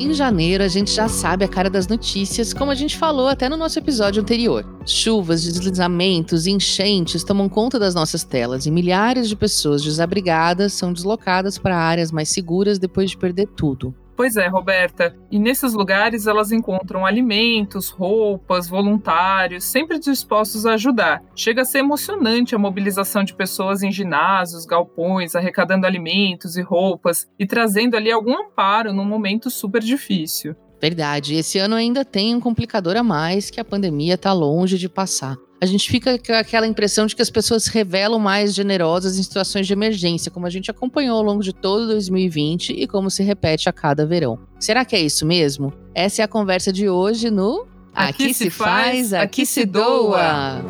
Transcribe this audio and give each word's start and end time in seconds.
Em 0.00 0.14
janeiro, 0.14 0.64
a 0.64 0.68
gente 0.68 0.90
já 0.90 1.10
sabe 1.10 1.44
a 1.44 1.48
cara 1.48 1.68
das 1.68 1.86
notícias, 1.86 2.54
como 2.54 2.70
a 2.70 2.74
gente 2.74 2.96
falou 2.96 3.28
até 3.28 3.50
no 3.50 3.56
nosso 3.58 3.78
episódio 3.78 4.22
anterior. 4.22 4.64
Chuvas, 4.86 5.44
deslizamentos, 5.44 6.46
enchentes 6.46 7.22
tomam 7.22 7.50
conta 7.50 7.78
das 7.78 7.94
nossas 7.94 8.24
telas 8.24 8.64
e 8.64 8.70
milhares 8.70 9.28
de 9.28 9.36
pessoas 9.36 9.82
desabrigadas 9.82 10.72
são 10.72 10.90
deslocadas 10.90 11.58
para 11.58 11.76
áreas 11.76 12.10
mais 12.10 12.30
seguras 12.30 12.78
depois 12.78 13.10
de 13.10 13.18
perder 13.18 13.46
tudo. 13.48 13.94
Pois 14.20 14.36
é, 14.36 14.48
Roberta. 14.48 15.16
E 15.30 15.38
nesses 15.38 15.72
lugares 15.72 16.26
elas 16.26 16.52
encontram 16.52 17.06
alimentos, 17.06 17.88
roupas, 17.88 18.68
voluntários, 18.68 19.64
sempre 19.64 19.98
dispostos 19.98 20.66
a 20.66 20.74
ajudar. 20.74 21.22
Chega 21.34 21.62
a 21.62 21.64
ser 21.64 21.78
emocionante 21.78 22.54
a 22.54 22.58
mobilização 22.58 23.24
de 23.24 23.34
pessoas 23.34 23.82
em 23.82 23.90
ginásios, 23.90 24.66
galpões, 24.66 25.34
arrecadando 25.34 25.86
alimentos 25.86 26.58
e 26.58 26.60
roupas 26.60 27.30
e 27.38 27.46
trazendo 27.46 27.96
ali 27.96 28.12
algum 28.12 28.38
amparo 28.38 28.92
num 28.92 29.06
momento 29.06 29.48
super 29.48 29.80
difícil. 29.80 30.54
Verdade. 30.78 31.36
Esse 31.36 31.58
ano 31.58 31.74
ainda 31.74 32.04
tem 32.04 32.36
um 32.36 32.40
complicador 32.40 32.98
a 32.98 33.02
mais 33.02 33.48
que 33.48 33.58
a 33.58 33.64
pandemia 33.64 34.16
está 34.16 34.34
longe 34.34 34.76
de 34.76 34.90
passar 34.90 35.38
a 35.62 35.66
gente 35.66 35.90
fica 35.90 36.18
com 36.18 36.32
aquela 36.32 36.66
impressão 36.66 37.06
de 37.06 37.14
que 37.14 37.20
as 37.20 37.28
pessoas 37.28 37.64
se 37.64 37.70
revelam 37.70 38.18
mais 38.18 38.54
generosas 38.54 39.18
em 39.18 39.22
situações 39.22 39.66
de 39.66 39.74
emergência, 39.74 40.30
como 40.30 40.46
a 40.46 40.50
gente 40.50 40.70
acompanhou 40.70 41.18
ao 41.18 41.22
longo 41.22 41.42
de 41.42 41.52
todo 41.52 41.86
2020 41.88 42.72
e 42.72 42.86
como 42.86 43.10
se 43.10 43.22
repete 43.22 43.68
a 43.68 43.72
cada 43.72 44.06
verão. 44.06 44.38
Será 44.58 44.86
que 44.86 44.96
é 44.96 45.00
isso 45.00 45.26
mesmo? 45.26 45.70
Essa 45.94 46.22
é 46.22 46.24
a 46.24 46.28
conversa 46.28 46.72
de 46.72 46.88
hoje 46.88 47.30
no 47.30 47.66
Aqui, 47.94 48.24
aqui 48.24 48.34
se 48.34 48.48
faz, 48.48 49.12
aqui 49.12 49.44
se 49.44 49.66
doa. 49.66 50.64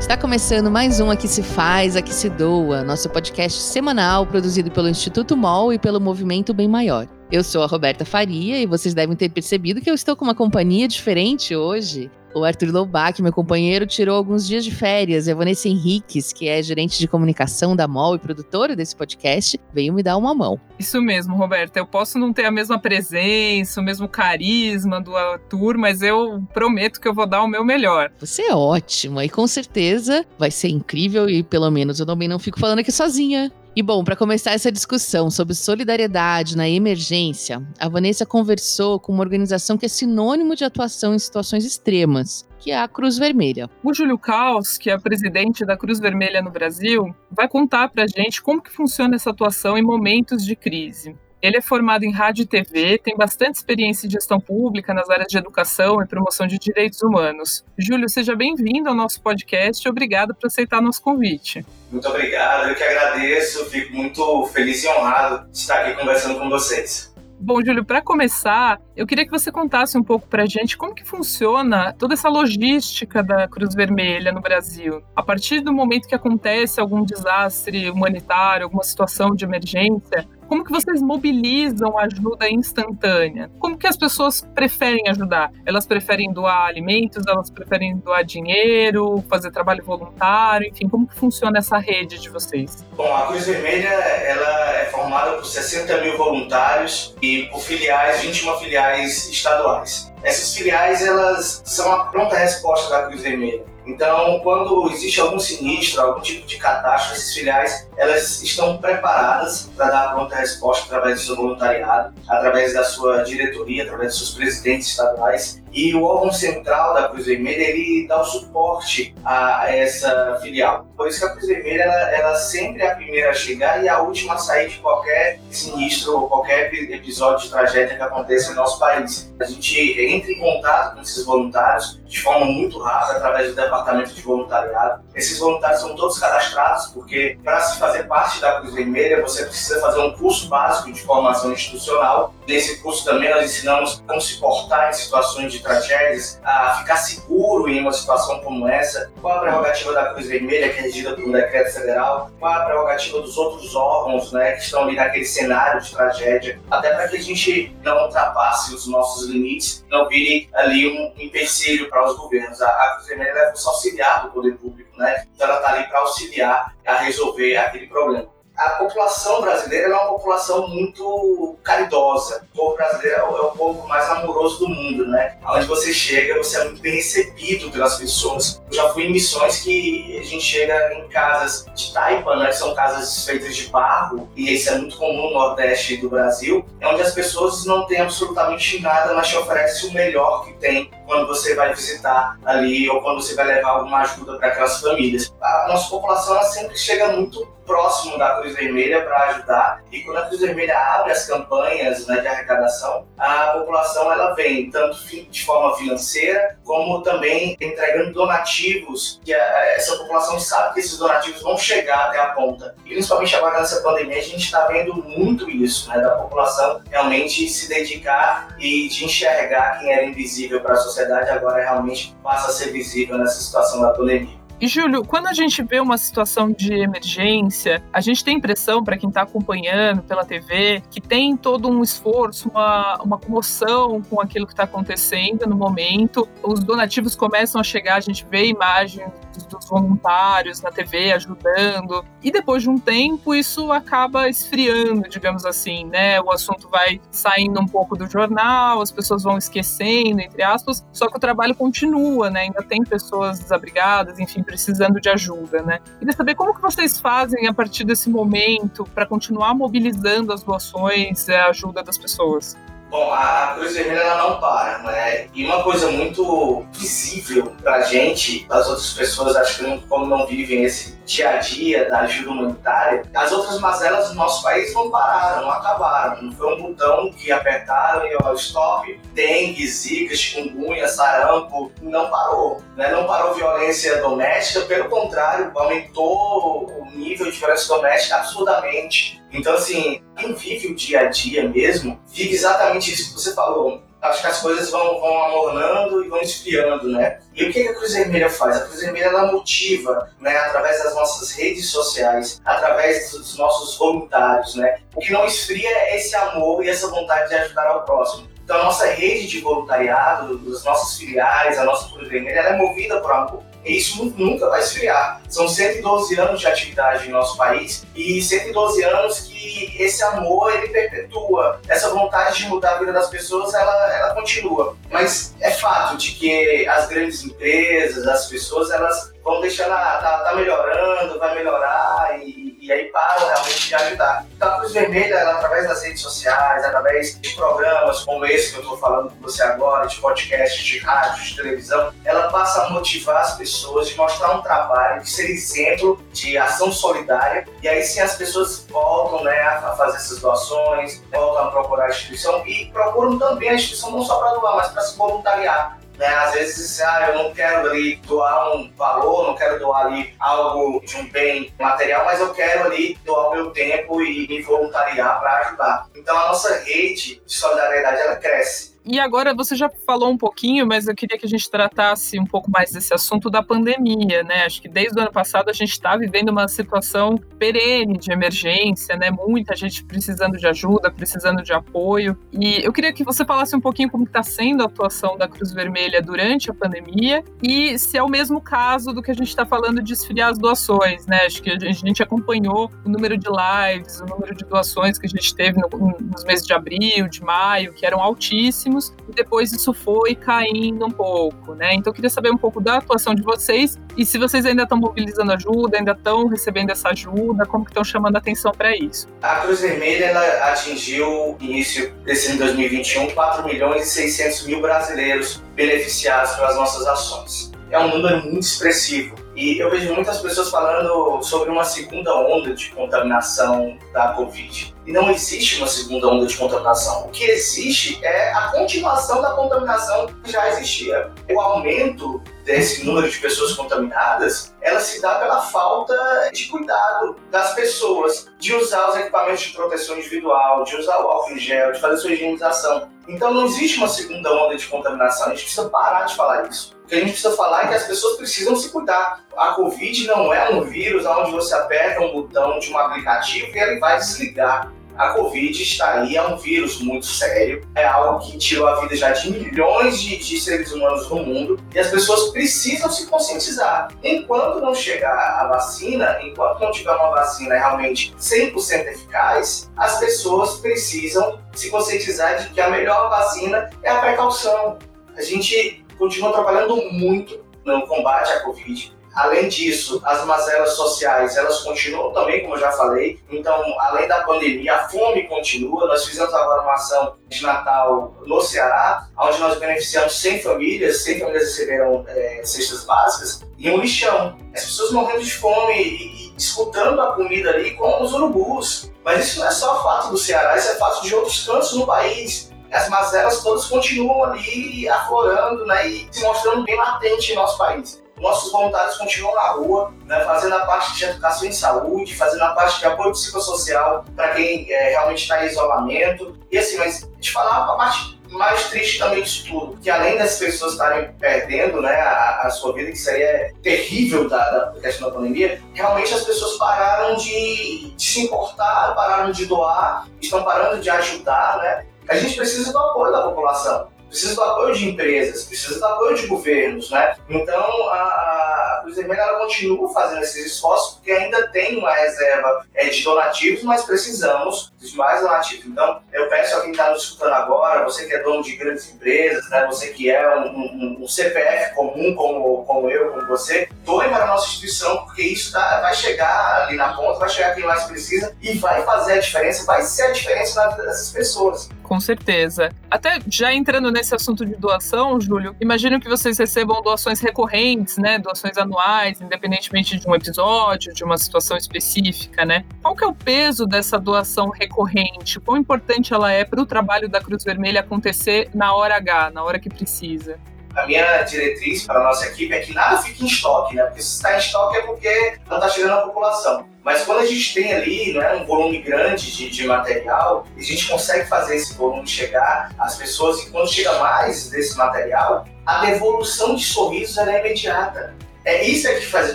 Está 0.00 0.16
começando 0.16 0.70
mais 0.72 0.98
um 0.98 1.08
Aqui 1.08 1.28
se 1.28 1.42
faz, 1.42 1.94
aqui 1.94 2.12
se 2.12 2.28
doa, 2.28 2.82
nosso 2.82 3.08
podcast 3.10 3.60
semanal 3.60 4.26
produzido 4.26 4.72
pelo 4.72 4.88
Instituto 4.88 5.36
MOL 5.36 5.72
e 5.72 5.78
pelo 5.78 6.00
Movimento 6.00 6.52
Bem 6.52 6.66
Maior. 6.66 7.06
Eu 7.32 7.44
sou 7.44 7.62
a 7.62 7.66
Roberta 7.66 8.04
Faria 8.04 8.58
e 8.58 8.66
vocês 8.66 8.92
devem 8.92 9.14
ter 9.14 9.28
percebido 9.28 9.80
que 9.80 9.88
eu 9.88 9.94
estou 9.94 10.16
com 10.16 10.24
uma 10.24 10.34
companhia 10.34 10.88
diferente 10.88 11.54
hoje. 11.54 12.10
O 12.34 12.44
Arthur 12.44 12.72
Loubach, 12.72 13.22
meu 13.22 13.32
companheiro, 13.32 13.86
tirou 13.86 14.16
alguns 14.16 14.48
dias 14.48 14.64
de 14.64 14.72
férias. 14.72 15.28
E 15.28 15.30
a 15.30 15.34
Vanessa 15.34 15.68
Henriques, 15.68 16.32
que 16.32 16.48
é 16.48 16.60
gerente 16.60 16.98
de 16.98 17.06
comunicação 17.06 17.76
da 17.76 17.86
MOL 17.86 18.16
e 18.16 18.18
produtora 18.18 18.74
desse 18.74 18.96
podcast, 18.96 19.60
veio 19.72 19.92
me 19.92 20.02
dar 20.02 20.16
uma 20.16 20.34
mão. 20.34 20.60
Isso 20.76 21.00
mesmo, 21.00 21.36
Roberta. 21.36 21.78
Eu 21.78 21.86
posso 21.86 22.18
não 22.18 22.32
ter 22.32 22.46
a 22.46 22.50
mesma 22.50 22.80
presença, 22.80 23.80
o 23.80 23.84
mesmo 23.84 24.08
carisma 24.08 25.00
do 25.00 25.16
Arthur, 25.16 25.78
mas 25.78 26.02
eu 26.02 26.42
prometo 26.52 27.00
que 27.00 27.06
eu 27.06 27.14
vou 27.14 27.28
dar 27.28 27.44
o 27.44 27.48
meu 27.48 27.64
melhor. 27.64 28.10
Você 28.18 28.42
é 28.42 28.54
ótima 28.54 29.24
e 29.24 29.28
com 29.28 29.46
certeza 29.46 30.26
vai 30.36 30.50
ser 30.50 30.68
incrível 30.68 31.28
e 31.28 31.44
pelo 31.44 31.70
menos 31.70 32.00
eu 32.00 32.06
também 32.06 32.26
não 32.26 32.40
fico 32.40 32.58
falando 32.58 32.80
aqui 32.80 32.90
sozinha. 32.90 33.52
E 33.80 33.82
bom, 33.82 34.04
para 34.04 34.14
começar 34.14 34.50
essa 34.50 34.70
discussão 34.70 35.30
sobre 35.30 35.54
solidariedade 35.54 36.54
na 36.54 36.68
emergência, 36.68 37.66
a 37.78 37.88
Vanessa 37.88 38.26
conversou 38.26 39.00
com 39.00 39.10
uma 39.10 39.22
organização 39.22 39.78
que 39.78 39.86
é 39.86 39.88
sinônimo 39.88 40.54
de 40.54 40.64
atuação 40.64 41.14
em 41.14 41.18
situações 41.18 41.64
extremas, 41.64 42.46
que 42.58 42.70
é 42.70 42.78
a 42.78 42.86
Cruz 42.86 43.16
Vermelha. 43.16 43.70
O 43.82 43.94
Júlio 43.94 44.18
Caos, 44.18 44.76
que 44.76 44.90
é 44.90 44.98
presidente 44.98 45.64
da 45.64 45.78
Cruz 45.78 45.98
Vermelha 45.98 46.42
no 46.42 46.50
Brasil, 46.50 47.14
vai 47.30 47.48
contar 47.48 47.88
para 47.88 48.04
a 48.04 48.06
gente 48.06 48.42
como 48.42 48.60
que 48.60 48.70
funciona 48.70 49.16
essa 49.16 49.30
atuação 49.30 49.78
em 49.78 49.82
momentos 49.82 50.44
de 50.44 50.54
crise. 50.54 51.16
Ele 51.42 51.56
é 51.56 51.62
formado 51.62 52.04
em 52.04 52.12
rádio 52.12 52.42
e 52.42 52.46
TV, 52.46 52.98
tem 52.98 53.16
bastante 53.16 53.54
experiência 53.54 54.06
em 54.06 54.10
gestão 54.10 54.38
pública 54.38 54.92
nas 54.92 55.08
áreas 55.08 55.26
de 55.26 55.38
educação 55.38 56.02
e 56.02 56.06
promoção 56.06 56.46
de 56.46 56.58
direitos 56.58 57.00
humanos. 57.02 57.64
Júlio, 57.78 58.10
seja 58.10 58.36
bem-vindo 58.36 58.90
ao 58.90 58.94
nosso 58.94 59.22
podcast 59.22 59.86
e 59.86 59.90
obrigado 59.90 60.34
por 60.34 60.48
aceitar 60.48 60.82
nosso 60.82 61.00
convite. 61.00 61.64
Muito 61.90 62.06
obrigado, 62.08 62.68
eu 62.68 62.74
que 62.74 62.82
agradeço, 62.82 63.64
fico 63.70 63.96
muito 63.96 64.46
feliz 64.48 64.84
e 64.84 64.88
honrado 64.88 65.50
de 65.50 65.56
estar 65.56 65.80
aqui 65.80 65.98
conversando 65.98 66.38
com 66.38 66.50
vocês. 66.50 67.10
Bom, 67.42 67.64
Júlio, 67.64 67.86
para 67.86 68.02
começar, 68.02 68.78
eu 68.94 69.06
queria 69.06 69.24
que 69.24 69.30
você 69.30 69.50
contasse 69.50 69.96
um 69.96 70.02
pouco 70.04 70.28
para 70.28 70.42
a 70.42 70.46
gente 70.46 70.76
como 70.76 70.94
que 70.94 71.02
funciona 71.02 71.94
toda 71.98 72.12
essa 72.12 72.28
logística 72.28 73.22
da 73.22 73.48
Cruz 73.48 73.74
Vermelha 73.74 74.30
no 74.30 74.42
Brasil. 74.42 75.02
A 75.16 75.22
partir 75.22 75.62
do 75.62 75.72
momento 75.72 76.06
que 76.06 76.14
acontece 76.14 76.78
algum 76.78 77.02
desastre 77.02 77.88
humanitário, 77.88 78.64
alguma 78.64 78.82
situação 78.82 79.34
de 79.34 79.46
emergência, 79.46 80.28
como 80.50 80.64
que 80.64 80.72
vocês 80.72 81.00
mobilizam 81.00 81.96
ajuda 81.96 82.50
instantânea? 82.50 83.48
Como 83.60 83.78
que 83.78 83.86
as 83.86 83.96
pessoas 83.96 84.44
preferem 84.52 85.08
ajudar? 85.08 85.52
Elas 85.64 85.86
preferem 85.86 86.32
doar 86.32 86.66
alimentos, 86.66 87.22
elas 87.24 87.48
preferem 87.48 87.96
doar 87.98 88.24
dinheiro, 88.24 89.24
fazer 89.30 89.52
trabalho 89.52 89.84
voluntário, 89.84 90.66
enfim, 90.66 90.88
como 90.88 91.06
que 91.06 91.14
funciona 91.14 91.58
essa 91.58 91.78
rede 91.78 92.18
de 92.18 92.28
vocês? 92.28 92.84
Bom, 92.96 93.14
a 93.14 93.28
Cruz 93.28 93.46
Vermelha 93.46 93.90
ela 93.90 94.72
é 94.74 94.86
formada 94.86 95.36
por 95.36 95.46
60 95.46 96.00
mil 96.00 96.16
voluntários 96.16 97.14
e 97.22 97.44
por 97.44 97.60
filiais, 97.60 98.20
21 98.20 98.58
filiais 98.58 99.28
estaduais. 99.28 100.12
Essas 100.24 100.52
filiais 100.52 101.00
elas 101.00 101.62
são 101.64 101.92
a 101.92 102.06
pronta 102.06 102.36
resposta 102.36 102.90
da 102.90 103.06
Cruz 103.06 103.22
Vermelha. 103.22 103.69
Então, 103.86 104.40
quando 104.40 104.90
existe 104.90 105.20
algum 105.20 105.38
sinistro, 105.38 106.00
algum 106.02 106.20
tipo 106.20 106.46
de 106.46 106.56
catástrofe, 106.58 107.20
essas 107.20 107.34
filiais 107.34 107.88
elas 107.96 108.42
estão 108.42 108.78
preparadas 108.78 109.70
para 109.76 109.90
dar 109.90 110.14
pronta 110.14 110.36
resposta 110.36 110.84
através 110.86 111.20
do 111.20 111.26
seu 111.26 111.36
voluntariado, 111.36 112.14
através 112.28 112.74
da 112.74 112.84
sua 112.84 113.22
diretoria, 113.22 113.84
através 113.84 114.10
dos 114.10 114.18
seus 114.18 114.34
presidentes 114.34 114.88
estaduais. 114.88 115.59
E 115.72 115.94
o 115.94 116.02
órgão 116.02 116.32
central 116.32 116.94
da 116.94 117.08
Cruz 117.08 117.26
Vermelha 117.26 117.62
ele 117.62 118.06
dá 118.08 118.20
o 118.20 118.24
suporte 118.24 119.14
a 119.24 119.72
essa 119.74 120.38
filial. 120.42 120.86
Por 120.96 121.08
isso 121.08 121.20
que 121.20 121.26
a 121.26 121.30
Cruz 121.30 121.46
Vermelha 121.46 121.82
ela, 121.82 122.10
ela 122.10 122.34
sempre 122.34 122.82
é 122.82 122.90
a 122.90 122.94
primeira 122.96 123.30
a 123.30 123.34
chegar 123.34 123.82
e 123.82 123.88
a 123.88 124.00
última 124.00 124.34
a 124.34 124.38
sair 124.38 124.68
de 124.68 124.78
qualquer 124.78 125.38
sinistro 125.50 126.14
ou 126.16 126.28
qualquer 126.28 126.72
episódio 126.74 127.44
de 127.44 127.50
tragédia 127.50 127.96
que 127.96 128.02
aconteça 128.02 128.50
no 128.50 128.56
nosso 128.56 128.78
país. 128.78 129.32
A 129.40 129.44
gente 129.44 129.78
entra 130.00 130.30
em 130.30 130.38
contato 130.38 130.96
com 130.96 131.02
esses 131.02 131.24
voluntários 131.24 132.00
de 132.06 132.20
forma 132.20 132.44
muito 132.44 132.78
rápida 132.78 133.18
através 133.18 133.48
do 133.48 133.54
departamento 133.54 134.12
de 134.12 134.20
voluntariado. 134.20 135.02
Esses 135.14 135.38
voluntários 135.38 135.80
são 135.80 135.94
todos 135.94 136.18
cadastrados 136.18 136.88
porque 136.88 137.38
para 137.44 137.60
se 137.60 137.78
fazer 137.78 138.04
parte 138.04 138.40
da 138.40 138.60
Cruz 138.60 138.74
Vermelha 138.74 139.22
você 139.22 139.44
precisa 139.44 139.80
fazer 139.80 140.00
um 140.00 140.12
curso 140.12 140.48
básico 140.48 140.92
de 140.92 141.00
formação 141.02 141.52
institucional. 141.52 142.34
Nesse 142.46 142.82
curso 142.82 143.04
também 143.04 143.30
nós 143.30 143.44
ensinamos 143.44 144.02
como 144.06 144.20
se 144.20 144.38
portar 144.40 144.90
em 144.90 144.92
situações 144.92 145.52
de 145.52 145.59
tragédias, 145.62 146.40
a 146.44 146.78
ficar 146.80 146.96
seguro 146.96 147.68
em 147.68 147.80
uma 147.80 147.92
situação 147.92 148.40
como 148.40 148.68
essa, 148.68 149.10
qual 149.20 149.38
a 149.38 149.40
prerrogativa 149.40 149.92
da 149.92 150.12
Cruz 150.12 150.26
Vermelha, 150.26 150.72
que 150.72 150.78
é 150.78 150.82
regida 150.82 151.14
por 151.14 151.24
um 151.24 151.32
decreto 151.32 151.72
federal, 151.72 152.30
qual 152.38 152.52
a 152.52 152.64
prerrogativa 152.64 153.20
dos 153.20 153.36
outros 153.36 153.74
órgãos 153.74 154.32
né, 154.32 154.52
que 154.52 154.62
estão 154.62 154.82
ali 154.82 154.96
naquele 154.96 155.24
cenário 155.24 155.80
de 155.80 155.90
tragédia, 155.94 156.60
até 156.70 156.94
para 156.94 157.08
que 157.08 157.16
a 157.16 157.22
gente 157.22 157.76
não 157.82 158.04
ultrapasse 158.04 158.74
os 158.74 158.86
nossos 158.86 159.28
limites, 159.28 159.84
não 159.88 160.08
vire 160.08 160.48
ali 160.54 160.88
um 160.88 161.12
empecilho 161.18 161.88
para 161.88 162.06
os 162.06 162.16
governos. 162.16 162.60
A, 162.60 162.68
a 162.68 162.94
Cruz 162.94 163.06
Vermelha 163.08 163.38
é 163.38 163.50
função 163.50 163.72
auxiliar 163.72 164.24
do 164.24 164.32
poder 164.32 164.56
público, 164.56 164.90
né? 164.98 165.24
então 165.34 165.48
ela 165.48 165.56
está 165.58 165.72
ali 165.72 165.84
para 165.84 166.00
auxiliar 166.00 166.74
a 166.86 166.96
resolver 166.96 167.56
aquele 167.56 167.86
problema 167.86 168.28
a 168.60 168.70
população 168.72 169.40
brasileira 169.40 169.88
é 169.88 169.96
uma 169.96 170.08
população 170.10 170.68
muito 170.68 171.58
caridosa. 171.64 172.46
O 172.52 172.56
povo 172.56 172.76
brasileiro 172.76 173.16
é 173.16 173.22
o 173.22 173.50
povo 173.52 173.88
mais 173.88 174.06
amoroso 174.10 174.58
do 174.58 174.68
mundo, 174.68 175.06
né? 175.06 175.38
Onde 175.48 175.66
você 175.66 175.94
chega, 175.94 176.36
você 176.36 176.58
é 176.58 176.64
muito 176.64 176.82
bem 176.82 176.96
recebido 176.96 177.70
pelas 177.70 177.96
pessoas. 177.96 178.60
Eu 178.68 178.76
já 178.76 178.90
fui 178.90 179.04
em 179.04 179.12
missões 179.12 179.60
que 179.62 180.18
a 180.18 180.22
gente 180.22 180.42
chega 180.42 180.92
em 180.92 181.08
casas 181.08 181.64
de 181.74 181.90
taipa, 181.94 182.36
né? 182.36 182.48
Que 182.48 182.56
são 182.56 182.74
casas 182.74 183.24
feitas 183.24 183.56
de 183.56 183.68
barro, 183.68 184.28
e 184.36 184.52
isso 184.52 184.68
é 184.68 184.76
muito 184.76 184.98
comum 184.98 185.30
no 185.30 185.38
Nordeste 185.38 185.96
do 185.96 186.10
Brasil, 186.10 186.62
é 186.80 186.86
onde 186.86 187.00
as 187.00 187.14
pessoas 187.14 187.64
não 187.64 187.86
têm 187.86 188.02
absolutamente 188.02 188.78
nada, 188.82 189.14
mas 189.14 189.28
te 189.28 189.38
oferecem 189.38 189.88
o 189.88 189.94
melhor 189.94 190.44
que 190.44 190.52
tem 190.54 190.90
quando 191.06 191.26
você 191.26 191.54
vai 191.54 191.74
visitar 191.74 192.38
ali 192.44 192.88
ou 192.90 193.00
quando 193.00 193.22
você 193.22 193.34
vai 193.34 193.46
levar 193.46 193.70
alguma 193.70 194.02
ajuda 194.02 194.36
para 194.36 194.48
aquelas 194.48 194.80
famílias. 194.80 195.32
A 195.40 195.66
nossa 195.68 195.88
população 195.88 196.36
ela 196.36 196.44
sempre 196.44 196.76
chega 196.76 197.08
muito 197.08 197.48
próximo 197.70 198.18
da 198.18 198.30
Cruz 198.40 198.56
Vermelha 198.56 199.02
para 199.02 199.30
ajudar. 199.30 199.84
E 199.92 200.00
quando 200.00 200.16
a 200.16 200.26
Cruz 200.26 200.40
Vermelha 200.40 200.76
abre 200.76 201.12
as 201.12 201.24
campanhas 201.24 202.04
né, 202.08 202.20
de 202.20 202.26
arrecadação, 202.26 203.06
a 203.16 203.52
população 203.52 204.12
ela 204.12 204.34
vem 204.34 204.68
tanto 204.70 204.98
de 205.06 205.44
forma 205.44 205.76
financeira 205.76 206.58
como 206.64 207.00
também 207.02 207.56
entregando 207.60 208.12
donativos 208.12 209.20
que 209.24 209.32
a, 209.32 209.74
essa 209.76 209.96
população 209.98 210.40
sabe 210.40 210.74
que 210.74 210.80
esses 210.80 210.98
donativos 210.98 211.42
vão 211.42 211.56
chegar 211.56 212.08
até 212.08 212.18
a 212.18 212.30
ponta. 212.30 212.74
E 212.84 212.90
principalmente 212.90 213.36
agora 213.36 213.60
nessa 213.60 213.80
pandemia 213.82 214.18
a 214.18 214.22
gente 214.22 214.44
está 214.44 214.66
vendo 214.66 214.92
muito 214.94 215.48
isso, 215.48 215.88
né, 215.90 216.00
da 216.00 216.10
população 216.16 216.82
realmente 216.90 217.48
se 217.48 217.68
dedicar 217.68 218.48
e 218.58 218.88
de 218.88 219.04
enxergar 219.04 219.78
quem 219.78 219.92
era 219.92 220.04
invisível 220.04 220.60
para 220.60 220.74
a 220.74 220.78
sociedade 220.78 221.30
agora 221.30 221.62
realmente 221.62 222.16
passa 222.20 222.48
a 222.48 222.52
ser 222.52 222.72
visível 222.72 223.16
nessa 223.16 223.40
situação 223.40 223.80
da 223.80 223.90
pandemia. 223.90 224.39
E 224.60 224.68
Júlio, 224.68 225.02
quando 225.06 225.26
a 225.26 225.32
gente 225.32 225.62
vê 225.62 225.80
uma 225.80 225.96
situação 225.96 226.52
de 226.52 226.74
emergência, 226.74 227.82
a 227.90 228.00
gente 228.02 228.22
tem 228.22 228.36
impressão, 228.36 228.84
para 228.84 228.98
quem 228.98 229.08
está 229.08 229.22
acompanhando 229.22 230.02
pela 230.02 230.22
TV, 230.22 230.82
que 230.90 231.00
tem 231.00 231.34
todo 231.34 231.66
um 231.66 231.82
esforço, 231.82 232.50
uma, 232.50 233.00
uma 233.02 233.18
comoção 233.18 234.02
com 234.02 234.20
aquilo 234.20 234.46
que 234.46 234.52
está 234.52 234.64
acontecendo 234.64 235.46
no 235.46 235.56
momento. 235.56 236.28
Os 236.42 236.62
donativos 236.62 237.16
começam 237.16 237.58
a 237.58 237.64
chegar, 237.64 237.96
a 237.96 238.00
gente 238.00 238.26
vê 238.30 238.48
imagens 238.48 239.10
dos 239.44 239.68
voluntários 239.68 240.60
na 240.60 240.70
TV 240.70 241.12
ajudando. 241.12 242.04
E 242.22 242.30
depois 242.30 242.62
de 242.62 242.70
um 242.70 242.78
tempo, 242.78 243.34
isso 243.34 243.72
acaba 243.72 244.28
esfriando, 244.28 245.08
digamos 245.08 245.44
assim, 245.44 245.84
né? 245.86 246.20
O 246.20 246.30
assunto 246.30 246.68
vai 246.68 247.00
saindo 247.10 247.60
um 247.60 247.66
pouco 247.66 247.96
do 247.96 248.06
jornal, 248.06 248.80
as 248.80 248.92
pessoas 248.92 249.22
vão 249.22 249.38
esquecendo, 249.38 250.20
entre 250.20 250.42
aspas, 250.42 250.86
só 250.92 251.08
que 251.08 251.16
o 251.16 251.20
trabalho 251.20 251.54
continua, 251.54 252.30
né? 252.30 252.42
Ainda 252.42 252.62
tem 252.62 252.82
pessoas 252.82 253.38
desabrigadas, 253.38 254.18
enfim, 254.18 254.42
precisando 254.42 255.00
de 255.00 255.08
ajuda, 255.08 255.62
né? 255.62 255.80
Queria 255.98 256.14
saber 256.14 256.34
como 256.34 256.54
que 256.54 256.60
vocês 256.60 257.00
fazem 257.00 257.46
a 257.46 257.54
partir 257.54 257.84
desse 257.84 258.10
momento 258.10 258.84
para 258.94 259.06
continuar 259.06 259.54
mobilizando 259.54 260.32
as 260.32 260.42
doações 260.42 261.28
a 261.28 261.46
ajuda 261.48 261.82
das 261.82 261.98
pessoas. 261.98 262.56
Bom, 262.90 263.12
a 263.12 263.52
Cruz 263.54 263.74
Vermelha 263.74 264.00
ela 264.00 264.28
não 264.28 264.40
para, 264.40 264.78
né? 264.78 265.28
E 265.32 265.44
uma 265.44 265.62
coisa 265.62 265.88
muito 265.92 266.66
visível 266.72 267.54
pra 267.62 267.82
gente, 267.82 268.44
as 268.50 268.68
outras 268.68 268.92
pessoas, 268.92 269.36
acho 269.36 269.58
que 269.58 269.62
não, 269.62 269.78
como 269.82 270.06
não 270.06 270.26
vivem 270.26 270.64
esse 270.64 270.96
dia 271.06 271.30
a 271.30 271.36
dia 271.36 271.88
da 271.88 272.00
ajuda 272.00 272.30
humanitária, 272.30 273.02
as 273.14 273.30
outras 273.30 273.60
mazelas 273.60 274.08
do 274.08 274.16
nosso 274.16 274.42
país 274.42 274.74
não 274.74 274.90
pararam, 274.90 275.42
não 275.42 275.52
acabaram. 275.52 276.22
Não 276.22 276.32
foi 276.32 276.54
um 276.54 276.62
botão 276.62 277.12
que 277.12 277.30
apertaram 277.30 278.04
e 278.06 278.16
ó, 278.24 278.32
stop, 278.32 279.00
dengue, 279.14 279.68
zika, 279.68 280.16
chikungunya, 280.16 280.88
sarampo, 280.88 281.70
não 281.80 282.10
parou. 282.10 282.60
Né? 282.76 282.90
Não 282.90 283.06
parou 283.06 283.34
violência 283.34 284.00
doméstica, 284.00 284.64
pelo 284.66 284.88
contrário, 284.88 285.52
aumentou 285.54 286.70
o 286.80 286.90
nível 286.92 287.30
de 287.30 287.38
violência 287.38 287.68
doméstica 287.68 288.16
absurdamente. 288.16 289.19
Então, 289.32 289.54
assim, 289.54 290.02
quem 290.16 290.34
vive 290.34 290.68
o 290.68 290.74
dia 290.74 291.00
a 291.00 291.04
dia 291.06 291.48
mesmo, 291.48 292.00
vive 292.08 292.34
exatamente 292.34 292.92
isso 292.92 293.08
que 293.08 293.20
você 293.20 293.34
falou. 293.34 293.82
Acho 294.02 294.22
que 294.22 294.26
as 294.28 294.40
coisas 294.40 294.70
vão, 294.70 294.98
vão 294.98 295.24
amornando 295.24 296.02
e 296.02 296.08
vão 296.08 296.20
esfriando, 296.20 296.88
né? 296.88 297.18
E 297.34 297.44
o 297.44 297.52
que 297.52 297.68
a 297.68 297.74
Cruz 297.74 297.92
Vermelha 297.92 298.30
faz? 298.30 298.56
A 298.56 298.60
Cruz 298.60 298.80
Vermelha 298.80 299.06
ela 299.06 299.30
motiva, 299.30 300.10
né, 300.18 300.34
através 300.38 300.82
das 300.82 300.94
nossas 300.94 301.30
redes 301.32 301.68
sociais, 301.68 302.40
através 302.42 303.10
dos 303.10 303.36
nossos 303.36 303.76
voluntários, 303.76 304.54
né? 304.54 304.78
O 304.96 305.00
que 305.00 305.12
não 305.12 305.26
esfria 305.26 305.68
é 305.68 305.96
esse 305.96 306.16
amor 306.16 306.64
e 306.64 306.70
essa 306.70 306.88
vontade 306.88 307.28
de 307.28 307.34
ajudar 307.34 307.66
ao 307.66 307.84
próximo. 307.84 308.26
Então, 308.42 308.58
a 308.58 308.64
nossa 308.64 308.86
rede 308.86 309.28
de 309.28 309.40
voluntariado, 309.40 310.38
dos 310.38 310.64
nossos 310.64 310.98
filiais, 310.98 311.58
a 311.58 311.64
nossa 311.64 311.92
Cruz 311.92 312.08
Vermelha, 312.08 312.38
ela 312.38 312.48
é 312.48 312.56
movida 312.56 313.00
por 313.00 313.12
amor. 313.12 313.49
E 313.64 313.76
isso 313.76 314.12
nunca 314.16 314.48
vai 314.48 314.60
esfriar. 314.60 315.20
São 315.28 315.48
112 315.48 316.18
anos 316.18 316.40
de 316.40 316.46
atividade 316.46 317.06
em 317.06 317.10
nosso 317.10 317.36
país 317.36 317.84
e 317.94 318.20
112 318.22 318.82
anos 318.84 319.20
que 319.20 319.76
esse 319.78 320.02
amor 320.02 320.52
ele 320.54 320.68
perpetua. 320.68 321.60
Essa 321.68 321.90
vontade 321.90 322.38
de 322.38 322.48
mudar 322.48 322.76
a 322.76 322.78
vida 322.78 322.92
das 322.92 323.08
pessoas 323.08 323.52
ela, 323.54 323.94
ela 323.94 324.14
continua. 324.14 324.76
Mas 324.90 325.34
é 325.40 325.50
fato 325.50 325.96
de 325.96 326.12
que 326.12 326.66
as 326.66 326.88
grandes 326.88 327.22
empresas, 327.24 328.06
as 328.06 328.26
pessoas, 328.26 328.70
elas 328.70 329.12
vão 329.22 329.40
deixando, 329.40 329.72
a, 329.72 329.98
tá, 329.98 330.18
tá 330.24 330.34
melhorando, 330.34 331.18
vai 331.18 331.34
melhorar 331.34 332.18
e, 332.22 332.49
e 332.70 332.72
aí 332.72 332.84
param 332.86 333.26
realmente 333.26 333.68
de 333.68 333.74
ajudar. 333.74 334.26
Então 334.36 334.48
a 334.48 334.58
Cruz 334.58 334.72
Vermelha, 334.72 335.14
ela, 335.14 335.32
através 335.32 335.66
das 335.66 335.82
redes 335.82 336.00
sociais, 336.00 336.64
através 336.64 337.20
de 337.20 337.34
programas 337.34 338.04
como 338.04 338.24
esse 338.24 338.52
que 338.52 338.58
eu 338.58 338.62
estou 338.62 338.78
falando 338.78 339.10
com 339.10 339.20
você 339.20 339.42
agora, 339.42 339.88
de 339.88 339.96
podcast, 339.96 340.62
de 340.64 340.78
rádio, 340.78 341.24
de 341.24 341.36
televisão, 341.36 341.92
ela 342.04 342.28
passa 342.30 342.62
a 342.62 342.70
motivar 342.70 343.22
as 343.22 343.36
pessoas, 343.36 343.88
de 343.88 343.96
mostrar 343.96 344.36
um 344.36 344.42
trabalho, 344.42 345.02
de 345.02 345.10
ser 345.10 345.30
exemplo 345.30 346.00
de 346.12 346.38
ação 346.38 346.70
solidária 346.70 347.44
e 347.60 347.68
aí 347.68 347.82
sim 347.82 348.00
as 348.00 348.14
pessoas 348.14 348.64
voltam 348.68 349.24
né, 349.24 349.40
a 349.40 349.74
fazer 349.76 349.96
essas 349.96 350.20
doações, 350.20 351.02
voltam 351.12 351.48
a 351.48 351.50
procurar 351.50 351.86
a 351.86 351.88
instituição 351.88 352.46
e 352.46 352.66
procuram 352.66 353.18
também 353.18 353.50
a 353.50 353.54
instituição 353.54 353.90
não 353.90 354.02
só 354.02 354.18
para 354.18 354.34
doar, 354.34 354.56
mas 354.56 354.68
para 354.68 354.82
se 354.82 354.96
voluntariar 354.96 355.79
né? 356.00 356.06
Às 356.06 356.32
vezes, 356.32 356.80
ah, 356.80 357.08
eu 357.10 357.22
não 357.22 357.34
quero 357.34 357.68
ali 357.68 357.96
doar 357.96 358.56
um 358.56 358.72
valor, 358.74 359.26
não 359.26 359.36
quero 359.36 359.58
doar 359.58 359.86
ali 359.86 360.14
algo 360.18 360.80
de 360.84 360.96
um 360.96 361.08
bem 361.10 361.52
material, 361.60 362.06
mas 362.06 362.18
eu 362.18 362.32
quero 362.32 362.64
ali 362.64 362.98
doar 363.04 363.30
meu 363.32 363.50
tempo 363.50 364.00
e 364.00 364.26
me 364.26 364.40
voluntariar 364.40 365.20
para 365.20 365.38
ajudar. 365.40 365.86
Então 365.94 366.18
a 366.18 366.28
nossa 366.28 366.56
rede 366.64 367.22
de 367.24 367.32
solidariedade 367.32 368.00
ela 368.00 368.16
cresce. 368.16 368.79
E 368.84 368.98
agora 368.98 369.34
você 369.34 369.54
já 369.54 369.68
falou 369.86 370.10
um 370.10 370.16
pouquinho, 370.16 370.66
mas 370.66 370.88
eu 370.88 370.94
queria 370.94 371.18
que 371.18 371.26
a 371.26 371.28
gente 371.28 371.50
tratasse 371.50 372.18
um 372.18 372.24
pouco 372.24 372.50
mais 372.50 372.72
desse 372.72 372.94
assunto 372.94 373.28
da 373.28 373.42
pandemia, 373.42 374.22
né? 374.22 374.44
Acho 374.44 374.62
que 374.62 374.68
desde 374.68 374.98
o 374.98 375.02
ano 375.02 375.12
passado 375.12 375.50
a 375.50 375.52
gente 375.52 375.70
está 375.70 375.96
vivendo 375.96 376.30
uma 376.30 376.48
situação 376.48 377.16
perene 377.38 377.98
de 377.98 378.10
emergência, 378.10 378.96
né? 378.96 379.10
Muita 379.10 379.54
gente 379.54 379.84
precisando 379.84 380.38
de 380.38 380.46
ajuda, 380.46 380.90
precisando 380.90 381.42
de 381.42 381.52
apoio. 381.52 382.16
E 382.32 382.64
eu 382.64 382.72
queria 382.72 382.92
que 382.92 383.04
você 383.04 383.24
falasse 383.24 383.54
um 383.54 383.60
pouquinho 383.60 383.90
como 383.90 384.04
está 384.04 384.22
sendo 384.22 384.62
a 384.62 384.66
atuação 384.66 385.16
da 385.18 385.28
Cruz 385.28 385.52
Vermelha 385.52 386.00
durante 386.00 386.50
a 386.50 386.54
pandemia 386.54 387.22
e 387.42 387.78
se 387.78 387.98
é 387.98 388.02
o 388.02 388.08
mesmo 388.08 388.40
caso 388.40 388.92
do 388.92 389.02
que 389.02 389.10
a 389.10 389.14
gente 389.14 389.28
está 389.28 389.44
falando 389.44 389.82
de 389.82 389.92
esfriar 389.92 390.30
as 390.30 390.38
doações, 390.38 391.06
né? 391.06 391.26
Acho 391.26 391.42
que 391.42 391.50
a 391.50 391.58
gente 391.58 392.02
acompanhou 392.02 392.70
o 392.84 392.88
número 392.88 393.18
de 393.18 393.28
lives, 393.28 394.00
o 394.00 394.06
número 394.06 394.34
de 394.34 394.44
doações 394.44 394.98
que 394.98 395.06
a 395.06 395.08
gente 395.08 395.34
teve 395.34 395.60
no, 395.60 395.68
nos 396.00 396.24
meses 396.24 396.46
de 396.46 396.54
abril, 396.54 397.08
de 397.08 397.22
maio, 397.22 397.74
que 397.74 397.84
eram 397.84 398.00
altíssimos 398.00 398.69
e 399.08 399.12
depois 399.12 399.52
isso 399.52 399.72
foi 399.72 400.14
caindo 400.14 400.86
um 400.86 400.90
pouco, 400.90 401.54
né? 401.54 401.74
Então 401.74 401.90
eu 401.90 401.94
queria 401.94 402.10
saber 402.10 402.30
um 402.30 402.36
pouco 402.36 402.60
da 402.60 402.76
atuação 402.76 403.14
de 403.14 403.22
vocês 403.22 403.78
e 403.96 404.04
se 404.04 404.18
vocês 404.18 404.46
ainda 404.46 404.62
estão 404.62 404.78
mobilizando 404.78 405.32
ajuda, 405.32 405.78
ainda 405.78 405.92
estão 405.92 406.28
recebendo 406.28 406.70
essa 406.70 406.90
ajuda, 406.90 407.46
como 407.46 407.64
que 407.64 407.70
estão 407.70 407.84
chamando 407.84 408.16
atenção 408.16 408.52
para 408.52 408.76
isso? 408.76 409.08
A 409.22 409.36
Cruz 409.36 409.60
Vermelha 409.60 410.06
ela 410.06 410.52
atingiu 410.52 411.36
início 411.40 411.92
desse 412.04 412.30
ano 412.30 412.38
2021 412.38 413.10
4 413.10 413.44
milhões 413.44 413.86
e 413.86 413.90
600 413.90 414.46
mil 414.46 414.60
brasileiros 414.60 415.42
beneficiados 415.54 416.32
pelas 416.32 416.56
nossas 416.56 416.86
ações. 416.86 417.50
É 417.70 417.78
um 417.78 417.88
número 417.88 418.22
muito 418.24 418.40
expressivo 418.40 419.14
e 419.36 419.58
eu 419.58 419.70
vejo 419.70 419.94
muitas 419.94 420.18
pessoas 420.18 420.50
falando 420.50 421.22
sobre 421.22 421.50
uma 421.50 421.64
segunda 421.64 422.14
onda 422.14 422.52
de 422.52 422.70
contaminação 422.70 423.78
da 423.92 424.08
Covid. 424.08 424.74
Não 424.90 425.08
existe 425.08 425.58
uma 425.58 425.68
segunda 425.68 426.08
onda 426.08 426.26
de 426.26 426.36
contaminação. 426.36 427.06
O 427.06 427.10
que 427.10 427.22
existe 427.22 428.04
é 428.04 428.32
a 428.32 428.48
continuação 428.48 429.22
da 429.22 429.30
contaminação 429.30 430.08
que 430.24 430.32
já 430.32 430.48
existia. 430.48 431.12
O 431.32 431.40
aumento 431.40 432.20
desse 432.44 432.84
número 432.84 433.08
de 433.08 433.16
pessoas 433.18 433.52
contaminadas, 433.52 434.52
ela 434.60 434.80
se 434.80 435.00
dá 435.00 435.14
pela 435.14 435.42
falta 435.42 435.94
de 436.32 436.46
cuidado 436.46 437.14
das 437.30 437.54
pessoas, 437.54 438.26
de 438.40 438.52
usar 438.52 438.88
os 438.88 438.96
equipamentos 438.96 439.42
de 439.42 439.52
proteção 439.52 439.96
individual, 439.96 440.64
de 440.64 440.74
usar 440.74 440.98
o 440.98 441.08
álcool 441.08 441.34
em 441.34 441.38
gel, 441.38 441.70
de 441.70 441.80
fazer 441.80 441.96
sua 441.98 442.10
higienização. 442.10 442.90
Então 443.06 443.32
não 443.32 443.46
existe 443.46 443.78
uma 443.78 443.88
segunda 443.88 444.32
onda 444.32 444.56
de 444.56 444.66
contaminação, 444.66 445.26
a 445.26 445.30
gente 445.30 445.44
precisa 445.44 445.68
parar 445.68 446.06
de 446.06 446.16
falar 446.16 446.48
isso. 446.48 446.76
O 446.84 446.88
que 446.88 446.96
a 446.96 446.98
gente 446.98 447.12
precisa 447.12 447.36
falar 447.36 447.66
é 447.66 447.68
que 447.68 447.74
as 447.74 447.84
pessoas 447.84 448.16
precisam 448.16 448.56
se 448.56 448.70
cuidar. 448.70 449.24
A 449.36 449.52
Covid 449.52 450.08
não 450.08 450.34
é 450.34 450.50
um 450.50 450.64
vírus 450.64 451.06
onde 451.06 451.30
você 451.30 451.54
aperta 451.54 452.00
um 452.00 452.10
botão 452.12 452.58
de 452.58 452.72
um 452.72 452.76
aplicativo 452.78 453.56
e 453.56 453.58
ele 453.60 453.78
vai 453.78 453.96
desligar 453.96 454.72
a 455.00 455.14
Covid 455.14 455.62
está 455.62 455.94
aí, 455.94 456.14
é 456.14 456.22
um 456.22 456.36
vírus 456.36 456.78
muito 456.82 457.06
sério, 457.06 457.66
é 457.74 457.86
algo 457.86 458.18
que 458.20 458.36
tirou 458.36 458.68
a 458.68 458.82
vida 458.82 458.94
já 458.94 459.10
de 459.12 459.30
milhões 459.30 459.98
de, 459.98 460.18
de 460.18 460.38
seres 460.38 460.70
humanos 460.72 461.08
no 461.08 461.24
mundo 461.24 461.58
e 461.74 461.78
as 461.78 461.88
pessoas 461.88 462.28
precisam 462.28 462.90
se 462.90 463.06
conscientizar. 463.06 463.88
Enquanto 464.04 464.60
não 464.60 464.74
chegar 464.74 465.40
a 465.40 465.48
vacina, 465.48 466.18
enquanto 466.22 466.60
não 466.60 466.70
tiver 466.70 466.92
uma 466.92 467.12
vacina 467.12 467.54
realmente 467.54 468.14
100% 468.20 468.88
eficaz, 468.88 469.70
as 469.74 469.98
pessoas 469.98 470.60
precisam 470.60 471.40
se 471.54 471.70
conscientizar 471.70 472.42
de 472.42 472.50
que 472.50 472.60
a 472.60 472.68
melhor 472.68 473.08
vacina 473.08 473.70
é 473.82 473.88
a 473.88 474.00
precaução. 474.00 474.78
A 475.16 475.22
gente 475.22 475.82
continua 475.96 476.30
trabalhando 476.30 476.76
muito 476.92 477.40
no 477.64 477.86
combate 477.86 478.30
à 478.32 478.40
Covid 478.40 478.99
Além 479.14 479.48
disso, 479.48 480.00
as 480.04 480.24
mazelas 480.24 480.74
sociais, 480.74 481.36
elas 481.36 481.60
continuam 481.60 482.12
também, 482.12 482.42
como 482.42 482.54
eu 482.54 482.60
já 482.60 482.70
falei. 482.72 483.20
Então, 483.30 483.62
além 483.80 484.06
da 484.06 484.22
pandemia, 484.22 484.76
a 484.76 484.88
fome 484.88 485.26
continua. 485.26 485.88
Nós 485.88 486.04
fizemos 486.04 486.32
agora 486.32 486.62
uma 486.62 486.74
ação 486.74 487.16
de 487.28 487.42
Natal 487.42 488.14
no 488.24 488.40
Ceará, 488.40 489.08
onde 489.18 489.38
nós 489.38 489.58
beneficiamos 489.58 490.18
100 490.20 490.42
famílias, 490.42 491.02
100 491.02 491.20
famílias 491.20 491.44
receberam 491.44 492.04
é, 492.06 492.40
cestas 492.44 492.84
básicas, 492.84 493.44
e 493.58 493.70
um 493.70 493.78
lixão. 493.78 494.38
As 494.54 494.64
pessoas 494.64 494.92
morrendo 494.92 495.24
de 495.24 495.34
fome 495.34 495.74
e, 495.74 496.28
e 496.28 496.32
disputando 496.36 497.00
a 497.00 497.12
comida 497.12 497.50
ali 497.50 497.72
com 497.72 498.02
os 498.02 498.12
urubus. 498.12 498.90
Mas 499.04 499.26
isso 499.26 499.40
não 499.40 499.48
é 499.48 499.50
só 499.50 499.82
fato 499.82 500.10
do 500.10 500.18
Ceará, 500.18 500.56
isso 500.56 500.68
é 500.68 500.74
fato 500.76 501.02
de 501.02 501.14
outros 501.14 501.44
cantos 501.44 501.72
no 501.72 501.86
país 501.86 502.50
as 502.72 502.88
mazelas 502.88 503.42
todas 503.42 503.64
continuam 503.66 504.22
ali 504.22 504.88
aflorando 504.88 505.66
né, 505.66 505.88
e 505.88 506.08
se 506.08 506.22
mostrando 506.22 506.62
bem 506.62 506.76
latente 506.76 507.32
em 507.32 507.34
nosso 507.34 507.58
país 507.58 508.00
nossos 508.20 508.52
voluntários 508.52 508.96
continuam 508.96 509.34
na 509.34 509.48
rua, 509.52 509.94
né, 510.04 510.20
fazendo 510.24 510.54
a 510.54 510.66
parte 510.66 510.96
de 510.96 511.04
educação 511.04 511.48
em 511.48 511.52
saúde, 511.52 512.14
fazendo 512.14 512.42
a 512.42 512.50
parte 512.50 512.78
de 512.78 512.86
apoio 512.86 513.12
psicossocial 513.12 514.04
para 514.14 514.34
quem 514.34 514.70
é, 514.70 514.90
realmente 514.90 515.22
está 515.22 515.44
em 515.44 515.48
isolamento. 515.48 516.38
E 516.50 516.58
assim, 516.58 516.76
mas 516.76 517.08
te 517.20 517.32
falar 517.32 517.64
a 517.64 517.76
parte 517.76 518.20
mais 518.30 518.68
triste 518.70 518.98
também 518.98 519.22
disso 519.22 519.44
tudo, 519.48 519.76
que 519.78 519.90
além 519.90 520.16
das 520.16 520.38
pessoas 520.38 520.72
estarem 520.72 521.12
perdendo 521.14 521.82
né, 521.82 522.00
a, 522.00 522.42
a, 522.44 522.50
sua 522.50 522.72
vida, 522.72 522.90
que 522.90 522.96
seria 522.96 523.52
terrível 523.62 524.28
da, 524.28 524.50
da 524.70 524.80
questão 524.80 525.08
da 525.08 525.14
pandemia, 525.14 525.60
realmente 525.74 526.14
as 526.14 526.22
pessoas 526.22 526.56
pararam 526.56 527.16
de, 527.16 527.90
de 527.90 528.02
se 528.02 528.20
importar, 528.20 528.94
pararam 528.94 529.32
de 529.32 529.46
doar, 529.46 530.06
estão 530.20 530.44
parando 530.44 530.80
de 530.80 530.88
ajudar, 530.88 531.58
né? 531.58 531.86
A 532.08 532.16
gente 532.16 532.36
precisa 532.36 532.72
do 532.72 532.78
apoio 532.78 533.12
da 533.12 533.22
população 533.22 533.88
precisa 534.10 534.34
do 534.34 534.42
apoio 534.42 534.74
de 534.74 534.88
empresas, 534.88 535.44
precisa 535.44 535.78
do 535.78 535.84
apoio 535.86 536.16
de 536.16 536.26
governos, 536.26 536.90
né? 536.90 537.16
Então, 537.28 537.88
a, 537.88 537.94
a 537.94 538.78
Cruz 538.82 538.96
Vermelha 538.96 539.20
ela 539.20 539.38
continua 539.38 539.92
fazendo 539.92 540.22
esses 540.22 540.46
esforços 540.46 540.94
porque 540.94 541.12
ainda 541.12 541.48
tem 541.48 541.78
uma 541.78 541.92
reserva 541.94 542.66
é, 542.74 542.88
de 542.88 543.02
donativos, 543.02 543.62
mas 543.62 543.84
precisamos 543.84 544.72
de 544.78 544.96
mais 544.96 545.20
donativos. 545.20 545.66
Então, 545.66 546.00
eu 546.12 546.28
peço 546.28 546.56
a 546.56 546.60
quem 546.62 546.72
está 546.72 546.90
nos 546.90 547.04
escutando 547.04 547.32
agora, 547.34 547.84
você 547.84 548.06
que 548.06 548.14
é 548.14 548.22
dono 548.22 548.42
de 548.42 548.56
grandes 548.56 548.90
empresas, 548.92 549.48
né, 549.48 549.64
você 549.66 549.88
que 549.88 550.10
é 550.10 550.36
um, 550.36 550.48
um, 550.48 550.98
um 551.02 551.08
CPF 551.08 551.74
comum 551.74 552.14
como, 552.14 552.64
como 552.64 552.90
eu, 552.90 553.12
como 553.12 553.26
você, 553.26 553.68
doe 553.84 554.08
para 554.08 554.24
a 554.24 554.26
nossa 554.26 554.46
instituição, 554.46 555.04
porque 555.04 555.22
isso 555.22 555.52
tá, 555.52 555.80
vai 555.80 555.94
chegar 555.94 556.62
ali 556.62 556.76
na 556.76 556.94
ponta, 556.94 557.20
vai 557.20 557.28
chegar 557.28 557.54
quem 557.54 557.64
mais 557.64 557.84
precisa 557.84 558.36
e 558.42 558.58
vai 558.58 558.82
fazer 558.82 559.14
a 559.14 559.18
diferença, 559.18 559.64
vai 559.64 559.82
ser 559.82 560.02
a 560.02 560.10
diferença 560.10 560.60
na 560.60 560.70
vida 560.70 560.82
dessas 560.84 561.12
pessoas. 561.12 561.68
Com 561.90 561.98
certeza. 561.98 562.70
Até 562.88 563.18
já 563.26 563.52
entrando 563.52 563.90
nesse 563.90 564.14
assunto 564.14 564.46
de 564.46 564.54
doação, 564.54 565.20
Júlio, 565.20 565.56
imagino 565.60 565.98
que 565.98 566.08
vocês 566.08 566.38
recebam 566.38 566.80
doações 566.80 567.18
recorrentes, 567.18 567.98
né? 567.98 568.16
Doações 568.16 568.56
anuais, 568.56 569.20
independentemente 569.20 569.98
de 569.98 570.08
um 570.08 570.14
episódio, 570.14 570.94
de 570.94 571.02
uma 571.02 571.18
situação 571.18 571.56
específica, 571.56 572.44
né? 572.44 572.64
Qual 572.80 572.94
que 572.94 573.02
é 573.02 573.08
o 573.08 573.12
peso 573.12 573.66
dessa 573.66 573.98
doação 573.98 574.50
recorrente? 574.50 575.40
Quão 575.40 575.56
importante 575.56 576.14
ela 576.14 576.30
é 576.30 576.44
para 576.44 576.62
o 576.62 576.64
trabalho 576.64 577.08
da 577.08 577.20
Cruz 577.20 577.42
Vermelha 577.42 577.80
acontecer 577.80 578.48
na 578.54 578.72
hora 578.72 578.94
H, 578.94 579.32
na 579.32 579.42
hora 579.42 579.58
que 579.58 579.68
precisa? 579.68 580.38
A 580.74 580.86
minha 580.86 581.22
diretriz 581.22 581.84
para 581.84 582.00
a 582.00 582.04
nossa 582.04 582.26
equipe 582.26 582.54
é 582.54 582.60
que 582.60 582.72
nada 582.72 582.98
fique 583.02 583.24
em 583.24 583.26
estoque, 583.26 583.74
né? 583.74 583.84
Porque 583.84 584.02
se 584.02 584.16
está 584.16 584.34
em 584.34 584.38
estoque 584.38 584.76
é 584.78 584.82
porque 584.82 585.38
não 585.48 585.56
está 585.56 585.68
chegando 585.68 585.94
à 585.94 586.02
população. 586.02 586.66
Mas 586.82 587.04
quando 587.04 587.18
a 587.18 587.26
gente 587.26 587.52
tem 587.52 587.72
ali 587.72 588.14
né, 588.14 588.34
um 588.34 588.46
volume 588.46 588.80
grande 588.80 589.30
de, 589.36 589.50
de 589.50 589.66
material, 589.66 590.46
a 590.56 590.62
gente 590.62 590.88
consegue 590.88 591.28
fazer 591.28 591.56
esse 591.56 591.74
volume 591.74 592.06
chegar 592.06 592.72
às 592.78 592.96
pessoas 592.96 593.42
e 593.42 593.50
quando 593.50 593.70
chega 593.70 593.98
mais 593.98 594.48
desse 594.48 594.76
material, 594.78 595.44
a 595.66 595.84
devolução 595.84 596.54
de 596.54 596.64
sorrisos 596.64 597.18
é 597.18 597.40
imediata. 597.40 598.14
É 598.44 598.64
isso 598.64 598.88
é 598.88 598.94
que 598.94 599.06
faz 599.06 599.30
a 599.30 599.34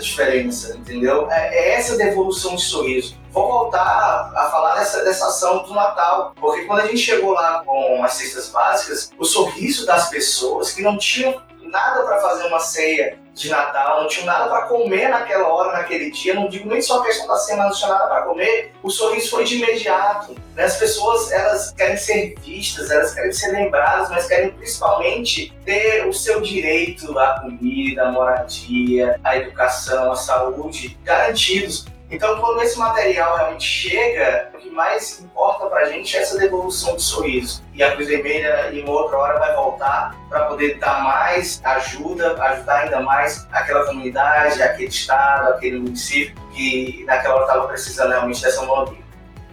diferença, 0.00 0.76
entendeu? 0.76 1.30
É, 1.30 1.56
é 1.56 1.74
essa 1.74 1.96
devolução 1.96 2.56
de 2.56 2.62
sorriso. 2.62 3.16
Vou 3.30 3.46
voltar 3.46 4.32
a 4.34 4.48
falar 4.50 4.76
dessa, 4.76 5.04
dessa 5.04 5.26
ação 5.26 5.62
do 5.62 5.74
Natal, 5.74 6.32
porque 6.40 6.64
quando 6.64 6.80
a 6.80 6.86
gente 6.86 6.98
chegou 6.98 7.32
lá 7.32 7.62
com 7.64 8.02
as 8.02 8.14
cestas 8.14 8.48
básicas, 8.48 9.10
o 9.18 9.24
sorriso 9.24 9.86
das 9.86 10.08
pessoas 10.08 10.72
que 10.72 10.82
não 10.82 10.96
tinham 10.96 11.40
nada 11.68 12.02
para 12.02 12.20
fazer 12.20 12.46
uma 12.46 12.60
ceia 12.60 13.18
de 13.36 13.50
Natal, 13.50 14.00
não 14.00 14.08
tinham 14.08 14.26
nada 14.26 14.48
para 14.48 14.62
comer 14.62 15.10
naquela 15.10 15.46
hora, 15.48 15.72
naquele 15.76 16.10
dia. 16.10 16.32
Não 16.32 16.48
digo 16.48 16.68
nem 16.68 16.80
só 16.80 17.00
a 17.00 17.04
questão 17.04 17.28
da 17.28 17.36
semana, 17.36 17.68
não 17.68 17.76
tinha 17.76 17.90
nada 17.90 18.06
para 18.06 18.22
comer. 18.22 18.72
O 18.82 18.90
sorriso 18.90 19.30
foi 19.30 19.44
de 19.44 19.56
imediato. 19.56 20.34
Né? 20.54 20.64
As 20.64 20.76
pessoas 20.76 21.30
elas 21.30 21.70
querem 21.72 21.98
ser 21.98 22.34
vistas, 22.40 22.90
elas 22.90 23.14
querem 23.14 23.32
ser 23.32 23.52
lembradas, 23.52 24.08
mas 24.08 24.26
querem 24.26 24.50
principalmente 24.52 25.54
ter 25.66 26.06
o 26.06 26.14
seu 26.14 26.40
direito 26.40 27.16
à 27.18 27.40
comida, 27.40 28.04
à 28.04 28.10
moradia, 28.10 29.20
à 29.22 29.36
educação, 29.36 30.12
à 30.12 30.16
saúde 30.16 30.98
garantidos. 31.04 31.84
Então, 32.10 32.38
quando 32.40 32.62
esse 32.62 32.78
material 32.78 33.36
realmente 33.36 33.64
chega, 33.64 34.50
o 34.54 34.58
que 34.58 34.70
mais 34.70 35.20
importa 35.20 35.66
para 35.66 35.80
a 35.80 35.84
gente 35.86 36.16
é 36.16 36.20
essa 36.20 36.38
devolução 36.38 36.94
de 36.94 37.02
sorriso. 37.02 37.64
E 37.74 37.82
a 37.82 37.92
Cruz 37.92 38.06
Vermelha, 38.06 38.70
em 38.72 38.88
outra 38.88 39.18
hora, 39.18 39.38
vai 39.40 39.54
voltar 39.56 40.16
para 40.28 40.44
poder 40.44 40.78
dar 40.78 41.02
mais 41.02 41.60
ajuda, 41.64 42.40
ajudar 42.40 42.82
ainda 42.82 43.00
mais 43.00 43.46
aquela 43.50 43.84
comunidade, 43.86 44.62
aquele 44.62 44.88
estado, 44.88 45.48
aquele 45.48 45.80
município 45.80 46.34
que 46.54 47.04
naquela 47.06 47.34
hora 47.34 47.44
estava 47.44 47.66
precisando 47.66 48.10
realmente 48.10 48.40
dessa 48.40 48.64
mão 48.64 48.96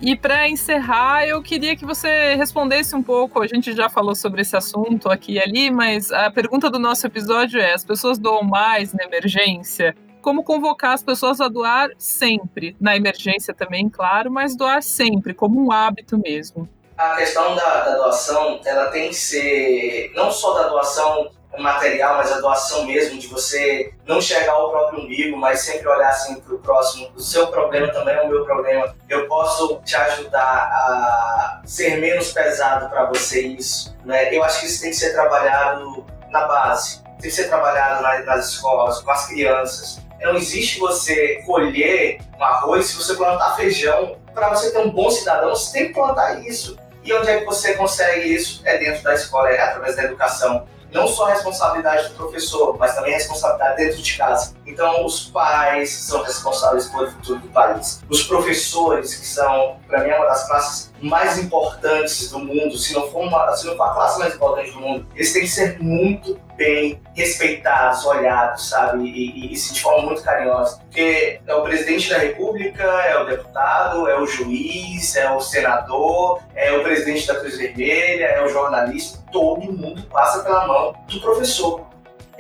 e 0.06 0.18
para 0.18 0.50
encerrar, 0.50 1.26
eu 1.26 1.42
queria 1.42 1.78
que 1.78 1.86
você 1.86 2.36
respondesse 2.36 2.94
um 2.94 3.02
pouco. 3.02 3.42
A 3.42 3.48
gente 3.48 3.74
já 3.74 3.88
falou 3.88 4.14
sobre 4.14 4.42
esse 4.42 4.54
assunto 4.54 5.10
aqui 5.10 5.36
e 5.36 5.40
ali, 5.40 5.72
mas 5.72 6.12
a 6.12 6.30
pergunta 6.30 6.70
do 6.70 6.78
nosso 6.78 7.08
episódio 7.08 7.58
é: 7.58 7.72
as 7.72 7.86
pessoas 7.86 8.20
doam 8.20 8.44
mais 8.44 8.92
na 8.94 9.06
emergência? 9.06 9.96
Como 10.24 10.44
convocar 10.44 10.94
as 10.94 11.04
pessoas 11.04 11.40
a 11.42 11.48
doar 11.48 11.92
sempre, 11.98 12.76
na 12.80 12.96
emergência 12.96 13.54
também, 13.54 13.90
claro, 13.90 14.32
mas 14.32 14.56
doar 14.56 14.82
sempre, 14.82 15.34
como 15.34 15.64
um 15.64 15.72
hábito 15.72 16.18
mesmo. 16.18 16.68
A 16.98 17.16
questão 17.16 17.54
da, 17.56 17.84
da 17.84 17.96
doação, 17.98 18.62
ela 18.66 18.90
tem 18.90 19.10
que 19.10 19.16
ser 19.16 20.12
não 20.16 20.32
só 20.32 20.54
da 20.54 20.70
doação 20.70 21.30
material, 21.58 22.16
mas 22.16 22.32
a 22.32 22.40
doação 22.40 22.86
mesmo, 22.86 23.20
de 23.20 23.28
você 23.28 23.94
não 24.06 24.18
enxergar 24.18 24.58
o 24.58 24.72
próprio 24.72 25.04
umbigo, 25.04 25.38
mas 25.38 25.60
sempre 25.60 25.88
olhar 25.88 26.10
assim 26.10 26.40
para 26.40 26.56
o 26.56 26.60
próximo. 26.60 27.12
O 27.16 27.20
seu 27.20 27.48
problema 27.48 27.92
também 27.92 28.16
é 28.16 28.22
o 28.22 28.30
meu 28.30 28.46
problema. 28.46 28.96
Eu 29.10 29.28
posso 29.28 29.80
te 29.84 29.96
ajudar 29.96 30.42
a 30.42 31.62
ser 31.66 31.98
menos 31.98 32.32
pesado 32.32 32.90
para 32.90 33.06
você 33.06 33.42
isso. 33.42 33.96
Né? 34.04 34.34
Eu 34.34 34.44
acho 34.44 34.62
que 34.62 34.66
isso 34.66 34.82
tem 34.82 34.90
que 34.90 34.96
ser 34.96 35.12
trabalhado 35.12 36.06
na 36.30 36.48
base, 36.48 37.03
tem 37.20 37.30
que 37.30 37.32
ser 37.32 37.48
trabalhado 37.48 38.04
nas 38.26 38.50
escolas, 38.50 39.02
com 39.02 39.12
as 39.12 39.28
crianças. 39.28 40.02
Não 40.22 40.36
existe 40.36 40.80
você 40.80 41.44
colher 41.46 42.20
um 42.40 42.44
arroz 42.44 42.88
se 42.88 42.96
você 42.96 43.16
plantar 43.16 43.56
feijão. 43.56 44.18
Para 44.34 44.50
você 44.50 44.72
ter 44.72 44.80
um 44.80 44.90
bom 44.90 45.10
cidadão, 45.10 45.50
você 45.50 45.74
tem 45.74 45.88
que 45.88 45.94
plantar 45.94 46.46
isso. 46.46 46.78
E 47.04 47.14
onde 47.14 47.30
é 47.30 47.40
que 47.40 47.46
você 47.46 47.74
consegue 47.74 48.34
isso? 48.34 48.62
É 48.64 48.78
dentro 48.78 49.04
da 49.04 49.14
escola, 49.14 49.50
é 49.50 49.62
através 49.62 49.96
da 49.96 50.06
educação 50.06 50.66
não 50.94 51.08
só 51.08 51.26
a 51.26 51.34
responsabilidade 51.34 52.10
do 52.10 52.16
professor, 52.16 52.78
mas 52.78 52.94
também 52.94 53.14
a 53.14 53.18
responsabilidade 53.18 53.78
dentro 53.78 54.02
de 54.02 54.18
casa. 54.18 54.56
Então, 54.66 55.06
os 55.06 55.26
pais 55.26 55.92
são 55.92 56.22
responsáveis 56.22 56.88
pelo 56.88 57.10
futuro 57.12 57.40
do 57.40 57.48
país. 57.50 58.02
Os 58.08 58.24
professores, 58.24 59.16
que 59.16 59.26
são, 59.26 59.78
para 59.88 60.04
mim, 60.04 60.12
uma 60.12 60.26
das 60.28 60.48
classes 60.48 60.94
mais 61.02 61.38
importantes 61.40 62.30
do 62.30 62.40
mundo, 62.40 62.78
se 62.78 62.94
não, 62.94 63.10
for 63.10 63.24
uma, 63.24 63.56
se 63.56 63.66
não 63.66 63.76
for 63.76 63.84
a 63.84 63.94
classe 63.94 64.20
mais 64.20 64.36
importante 64.36 64.72
do 64.72 64.80
mundo, 64.80 65.08
eles 65.16 65.34
têm 65.34 65.42
que 65.42 65.48
ser 65.48 65.80
muito 65.80 66.40
bem 66.56 67.02
respeitados, 67.16 68.06
olhados, 68.06 68.70
sabe? 68.70 69.04
E, 69.06 69.48
e, 69.50 69.54
e 69.54 69.56
de 69.56 69.82
forma 69.82 70.08
muito 70.08 70.24
carinhosa. 70.24 70.80
Porque 70.80 71.40
é 71.46 71.56
o 71.56 71.64
presidente 71.64 72.10
da 72.10 72.18
república, 72.18 72.84
é 72.84 73.18
o 73.20 73.26
deputado, 73.26 74.10
é 74.10 74.20
o 74.20 74.26
juiz, 74.26 75.16
é 75.16 75.32
o 75.32 75.40
senador, 75.40 76.42
é 76.56 76.72
o 76.74 76.84
presidente 76.84 77.28
da 77.28 77.36
Cruz 77.36 77.58
Vermelha, 77.58 78.26
é 78.26 78.44
o 78.44 78.50
jornalista. 78.50 79.20
Todo 79.32 79.72
mundo 79.72 80.04
passa 80.04 80.44
pela 80.44 80.68
mão 80.68 80.96
do 81.08 81.22
professor. 81.22 81.93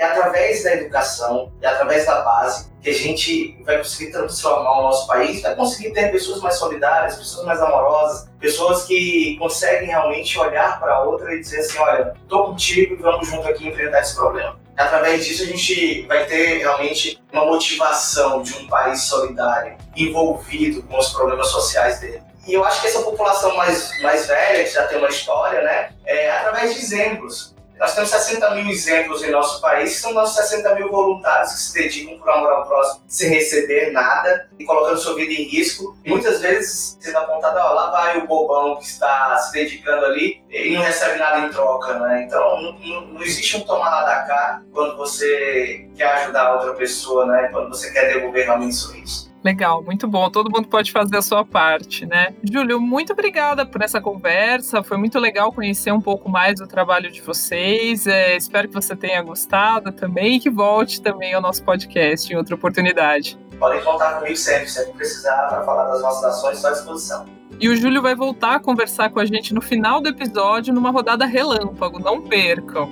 É 0.03 0.07
através 0.07 0.65
da 0.65 0.73
educação, 0.73 1.49
é 1.61 1.67
através 1.67 2.05
da 2.05 2.21
base 2.23 2.69
que 2.81 2.89
a 2.89 2.93
gente 2.93 3.57
vai 3.63 3.77
conseguir 3.77 4.11
transformar 4.11 4.79
o 4.79 4.81
nosso 4.81 5.07
país, 5.07 5.41
vai 5.41 5.55
conseguir 5.55 5.91
ter 5.91 6.11
pessoas 6.11 6.41
mais 6.41 6.55
solidárias, 6.55 7.15
pessoas 7.15 7.45
mais 7.45 7.61
amorosas, 7.61 8.29
pessoas 8.37 8.83
que 8.83 9.37
conseguem 9.39 9.87
realmente 9.87 10.37
olhar 10.37 10.77
para 10.77 10.95
a 10.95 11.03
outra 11.03 11.33
e 11.33 11.39
dizer 11.39 11.61
assim, 11.61 11.79
olha, 11.79 12.13
tô 12.27 12.47
contigo 12.47 12.95
e 12.95 12.97
vamos 12.97 13.29
junto 13.29 13.47
aqui 13.47 13.65
enfrentar 13.65 14.01
esse 14.01 14.13
problema. 14.13 14.59
Através 14.75 15.25
disso 15.25 15.43
a 15.43 15.45
gente 15.45 16.05
vai 16.05 16.25
ter 16.25 16.57
realmente 16.57 17.23
uma 17.31 17.45
motivação 17.45 18.41
de 18.41 18.53
um 18.57 18.67
país 18.67 19.03
solidário, 19.03 19.77
envolvido 19.95 20.83
com 20.83 20.97
os 20.97 21.13
problemas 21.13 21.47
sociais 21.47 22.01
dele. 22.01 22.21
E 22.45 22.53
eu 22.53 22.65
acho 22.65 22.81
que 22.81 22.87
essa 22.87 23.01
população 23.01 23.55
mais, 23.55 24.01
mais 24.01 24.27
velha, 24.27 24.65
que 24.65 24.69
já 24.69 24.85
tem 24.85 24.97
uma 24.97 25.07
história, 25.07 25.61
né, 25.61 25.91
é 26.05 26.29
através 26.29 26.73
de 26.73 26.81
exemplos. 26.81 27.52
Nós 27.79 27.95
temos 27.95 28.09
60 28.09 28.55
mil 28.55 28.69
exemplos 28.69 29.23
em 29.23 29.31
nosso 29.31 29.59
país, 29.59 29.95
são 29.97 30.13
nossos 30.13 30.35
60 30.35 30.75
mil 30.75 30.89
voluntários 30.89 31.51
que 31.51 31.59
se 31.59 31.73
dedicam 31.73 32.17
por 32.17 32.29
amor 32.29 32.51
ao 32.53 32.67
próximo, 32.67 33.03
sem 33.07 33.29
receber 33.29 33.91
nada 33.91 34.49
e 34.57 34.63
colocando 34.63 34.97
sua 34.97 35.15
vida 35.15 35.33
em 35.33 35.43
risco. 35.43 35.97
Muitas 36.05 36.39
vezes 36.41 36.97
sendo 36.99 37.17
apontado, 37.17 37.57
ó, 37.59 37.73
lá 37.73 37.91
vai 37.91 38.19
o 38.19 38.27
bobão 38.27 38.77
que 38.77 38.85
está 38.85 39.37
se 39.37 39.51
dedicando 39.51 40.05
ali 40.05 40.43
e 40.49 40.75
não 40.75 40.81
recebe 40.81 41.19
nada 41.19 41.39
em 41.39 41.49
troca, 41.49 41.99
né? 41.99 42.23
Então 42.23 42.61
não, 42.61 42.79
não, 42.79 43.01
não 43.07 43.21
existe 43.21 43.57
um 43.57 43.61
tomar 43.61 43.89
lá 43.89 44.03
da 44.03 44.23
cá 44.23 44.61
quando 44.71 44.95
você 44.95 45.89
quer 45.95 46.13
ajudar 46.13 46.53
outra 46.53 46.73
pessoa, 46.73 47.25
né? 47.25 47.49
Quando 47.51 47.69
você 47.69 47.91
quer 47.91 48.13
devolver 48.13 48.45
realmente 48.45 48.75
isso. 49.03 49.32
Legal, 49.43 49.83
muito 49.83 50.07
bom. 50.07 50.29
Todo 50.29 50.49
mundo 50.49 50.67
pode 50.67 50.91
fazer 50.91 51.17
a 51.17 51.21
sua 51.21 51.43
parte, 51.43 52.05
né? 52.05 52.33
Júlio, 52.49 52.79
muito 52.79 53.11
obrigada 53.11 53.65
por 53.65 53.81
essa 53.81 53.99
conversa. 53.99 54.81
Foi 54.81 54.97
muito 54.97 55.19
legal 55.19 55.51
conhecer 55.51 55.91
um 55.91 55.99
pouco 55.99 56.29
mais 56.29 56.59
do 56.59 56.67
trabalho 56.67 57.11
de 57.11 57.21
vocês. 57.21 58.07
É, 58.07 58.37
espero 58.37 58.69
que 58.69 58.73
você 58.73 58.95
tenha 58.95 59.21
gostado 59.21 59.91
também 59.91 60.37
e 60.37 60.39
que 60.39 60.49
volte 60.49 61.01
também 61.01 61.33
ao 61.33 61.41
nosso 61.41 61.63
podcast 61.63 62.31
em 62.31 62.37
outra 62.37 62.55
oportunidade. 62.55 63.37
Podem 63.59 63.81
contar 63.81 64.19
comigo 64.19 64.35
sempre, 64.35 64.69
sempre 64.69 64.93
precisar 64.93 65.47
para 65.49 65.63
falar 65.63 65.89
das 65.89 66.01
nossas 66.01 66.23
ações, 66.23 66.55
estou 66.55 66.69
à 66.69 66.73
disposição. 66.73 67.25
E 67.59 67.69
o 67.69 67.75
Júlio 67.75 68.01
vai 68.01 68.15
voltar 68.15 68.55
a 68.55 68.59
conversar 68.59 69.09
com 69.09 69.19
a 69.19 69.25
gente 69.25 69.53
no 69.53 69.61
final 69.61 70.01
do 70.01 70.09
episódio, 70.09 70.73
numa 70.73 70.89
rodada 70.89 71.25
relâmpago. 71.25 71.99
Não 71.99 72.21
percam! 72.21 72.89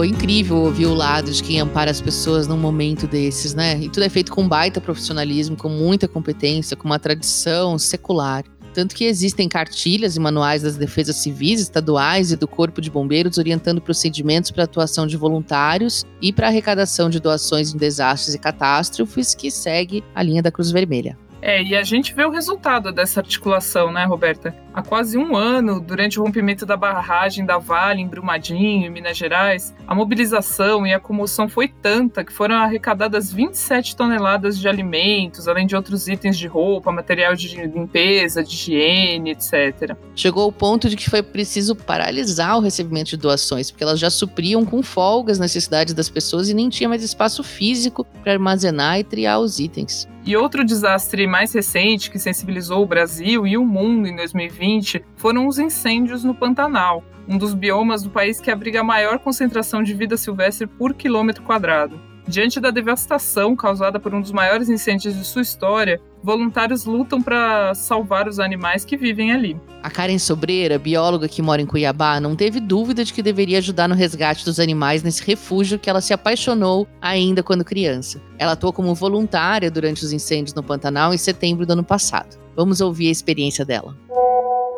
Foi 0.00 0.08
incrível 0.08 0.56
ouvir 0.56 0.86
o 0.86 0.94
lado 0.94 1.30
de 1.30 1.42
quem 1.42 1.60
ampara 1.60 1.90
as 1.90 2.00
pessoas 2.00 2.48
num 2.48 2.56
momento 2.56 3.06
desses, 3.06 3.52
né? 3.52 3.78
E 3.78 3.90
tudo 3.90 4.02
é 4.02 4.08
feito 4.08 4.32
com 4.32 4.48
baita 4.48 4.80
profissionalismo, 4.80 5.58
com 5.58 5.68
muita 5.68 6.08
competência, 6.08 6.74
com 6.74 6.86
uma 6.86 6.98
tradição 6.98 7.78
secular. 7.78 8.42
Tanto 8.72 8.94
que 8.94 9.04
existem 9.04 9.46
cartilhas 9.46 10.16
e 10.16 10.18
manuais 10.18 10.62
das 10.62 10.78
defesas 10.78 11.16
civis, 11.16 11.60
estaduais 11.60 12.32
e 12.32 12.36
do 12.36 12.48
Corpo 12.48 12.80
de 12.80 12.90
Bombeiros 12.90 13.36
orientando 13.36 13.78
procedimentos 13.78 14.50
para 14.50 14.64
atuação 14.64 15.06
de 15.06 15.18
voluntários 15.18 16.02
e 16.22 16.32
para 16.32 16.46
arrecadação 16.46 17.10
de 17.10 17.20
doações 17.20 17.74
em 17.74 17.76
desastres 17.76 18.34
e 18.34 18.38
catástrofes, 18.38 19.34
que 19.34 19.50
segue 19.50 20.02
a 20.14 20.22
linha 20.22 20.42
da 20.42 20.50
Cruz 20.50 20.70
Vermelha. 20.70 21.14
É, 21.42 21.62
e 21.62 21.74
a 21.74 21.82
gente 21.82 22.14
vê 22.14 22.24
o 22.24 22.30
resultado 22.30 22.92
dessa 22.92 23.20
articulação, 23.20 23.90
né, 23.90 24.04
Roberta? 24.04 24.54
Há 24.72 24.82
quase 24.82 25.18
um 25.18 25.36
ano, 25.36 25.80
durante 25.80 26.20
o 26.20 26.22
rompimento 26.22 26.64
da 26.64 26.76
barragem 26.76 27.44
da 27.44 27.58
Vale 27.58 28.00
em 28.00 28.06
Brumadinho, 28.06 28.86
em 28.86 28.90
Minas 28.90 29.16
Gerais, 29.16 29.74
a 29.86 29.94
mobilização 29.94 30.86
e 30.86 30.94
a 30.94 31.00
comoção 31.00 31.48
foi 31.48 31.66
tanta 31.66 32.24
que 32.24 32.32
foram 32.32 32.54
arrecadadas 32.56 33.32
27 33.32 33.96
toneladas 33.96 34.58
de 34.58 34.68
alimentos, 34.68 35.48
além 35.48 35.66
de 35.66 35.74
outros 35.74 36.06
itens 36.06 36.38
de 36.38 36.46
roupa, 36.46 36.92
material 36.92 37.34
de 37.34 37.48
limpeza, 37.66 38.44
de 38.44 38.54
higiene, 38.54 39.30
etc. 39.30 39.96
Chegou 40.14 40.44
ao 40.44 40.52
ponto 40.52 40.88
de 40.88 40.96
que 40.96 41.10
foi 41.10 41.22
preciso 41.22 41.74
paralisar 41.74 42.56
o 42.56 42.60
recebimento 42.60 43.10
de 43.10 43.16
doações, 43.16 43.70
porque 43.70 43.82
elas 43.82 43.98
já 43.98 44.10
supriam 44.10 44.64
com 44.64 44.82
folgas 44.82 45.30
as 45.30 45.38
necessidades 45.38 45.94
das 45.94 46.08
pessoas 46.08 46.48
e 46.48 46.54
nem 46.54 46.68
tinha 46.68 46.88
mais 46.88 47.02
espaço 47.02 47.42
físico 47.42 48.04
para 48.22 48.32
armazenar 48.32 48.98
e 48.98 49.04
triar 49.04 49.40
os 49.40 49.58
itens. 49.58 50.08
E 50.24 50.36
outro 50.36 50.64
desastre 50.64 51.26
mais 51.26 51.52
recente 51.52 52.10
que 52.10 52.18
sensibilizou 52.18 52.82
o 52.82 52.86
Brasil 52.86 53.46
e 53.46 53.56
o 53.56 53.64
mundo 53.64 54.06
em 54.06 54.14
2020 54.14 55.02
foram 55.16 55.46
os 55.46 55.58
incêndios 55.58 56.22
no 56.22 56.34
Pantanal, 56.34 57.02
um 57.26 57.38
dos 57.38 57.54
biomas 57.54 58.02
do 58.02 58.10
país 58.10 58.38
que 58.38 58.50
abriga 58.50 58.80
a 58.80 58.84
maior 58.84 59.18
concentração 59.18 59.82
de 59.82 59.94
vida 59.94 60.16
silvestre 60.16 60.66
por 60.66 60.92
quilômetro 60.92 61.42
quadrado. 61.42 62.09
Diante 62.30 62.60
da 62.60 62.70
devastação 62.70 63.56
causada 63.56 63.98
por 63.98 64.14
um 64.14 64.20
dos 64.20 64.30
maiores 64.30 64.68
incêndios 64.68 65.16
de 65.16 65.24
sua 65.24 65.42
história, 65.42 66.00
voluntários 66.22 66.84
lutam 66.84 67.20
para 67.20 67.74
salvar 67.74 68.28
os 68.28 68.38
animais 68.38 68.84
que 68.84 68.96
vivem 68.96 69.32
ali. 69.32 69.60
A 69.82 69.90
Karen 69.90 70.16
Sobreira, 70.16 70.78
bióloga 70.78 71.26
que 71.26 71.42
mora 71.42 71.60
em 71.60 71.66
Cuiabá, 71.66 72.20
não 72.20 72.36
teve 72.36 72.60
dúvida 72.60 73.04
de 73.04 73.12
que 73.12 73.20
deveria 73.20 73.58
ajudar 73.58 73.88
no 73.88 73.96
resgate 73.96 74.44
dos 74.44 74.60
animais 74.60 75.02
nesse 75.02 75.24
refúgio 75.24 75.76
que 75.76 75.90
ela 75.90 76.00
se 76.00 76.12
apaixonou 76.12 76.86
ainda 77.02 77.42
quando 77.42 77.64
criança. 77.64 78.22
Ela 78.38 78.52
atuou 78.52 78.72
como 78.72 78.94
voluntária 78.94 79.68
durante 79.68 80.04
os 80.04 80.12
incêndios 80.12 80.54
no 80.54 80.62
Pantanal 80.62 81.12
em 81.12 81.18
setembro 81.18 81.66
do 81.66 81.72
ano 81.72 81.82
passado. 81.82 82.38
Vamos 82.54 82.80
ouvir 82.80 83.08
a 83.08 83.12
experiência 83.12 83.64
dela 83.64 83.96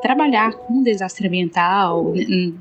trabalhar 0.03 0.53
com 0.53 0.83
desastre 0.83 1.29
ambiental 1.29 2.13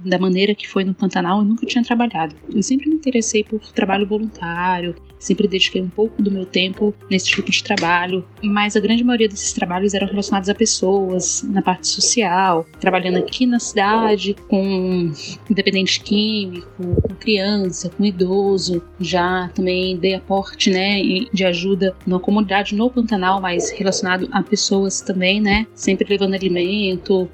da 0.05 0.19
maneira 0.19 0.53
que 0.53 0.69
foi 0.69 0.83
no 0.83 0.93
Pantanal, 0.93 1.39
eu 1.39 1.45
nunca 1.45 1.65
tinha 1.65 1.83
trabalhado. 1.83 2.35
Eu 2.53 2.61
sempre 2.61 2.87
me 2.87 2.95
interessei 2.95 3.43
por 3.43 3.59
trabalho 3.71 4.07
voluntário, 4.07 4.95
sempre 5.21 5.47
dediquei 5.47 5.81
um 5.81 5.89
pouco 5.89 6.21
do 6.21 6.31
meu 6.31 6.45
tempo 6.45 6.93
nesse 7.09 7.27
tipo 7.27 7.49
de 7.49 7.63
trabalho, 7.63 8.25
mas 8.43 8.75
a 8.75 8.79
grande 8.79 9.03
maioria 9.03 9.27
desses 9.27 9.53
trabalhos 9.53 9.93
eram 9.93 10.07
relacionados 10.07 10.49
a 10.49 10.55
pessoas, 10.55 11.43
na 11.43 11.61
parte 11.61 11.87
social, 11.87 12.65
trabalhando 12.79 13.17
aqui 13.17 13.45
na 13.45 13.59
cidade 13.59 14.35
com 14.47 15.11
independente 15.49 16.01
químico, 16.01 17.01
com 17.01 17.15
criança, 17.15 17.89
com 17.89 18.05
idoso, 18.05 18.83
já 18.99 19.49
também 19.53 19.97
dei 19.97 20.15
aporte, 20.15 20.69
né, 20.69 21.01
de 21.33 21.45
ajuda 21.45 21.95
na 22.05 22.19
comunidade 22.19 22.75
no 22.75 22.89
Pantanal, 22.89 23.41
mas 23.41 23.71
relacionado 23.71 24.27
a 24.31 24.43
pessoas 24.43 25.01
também, 25.01 25.39
né, 25.41 25.65
sempre 25.73 26.07
levando 26.09 26.33
alimento, 26.33 27.29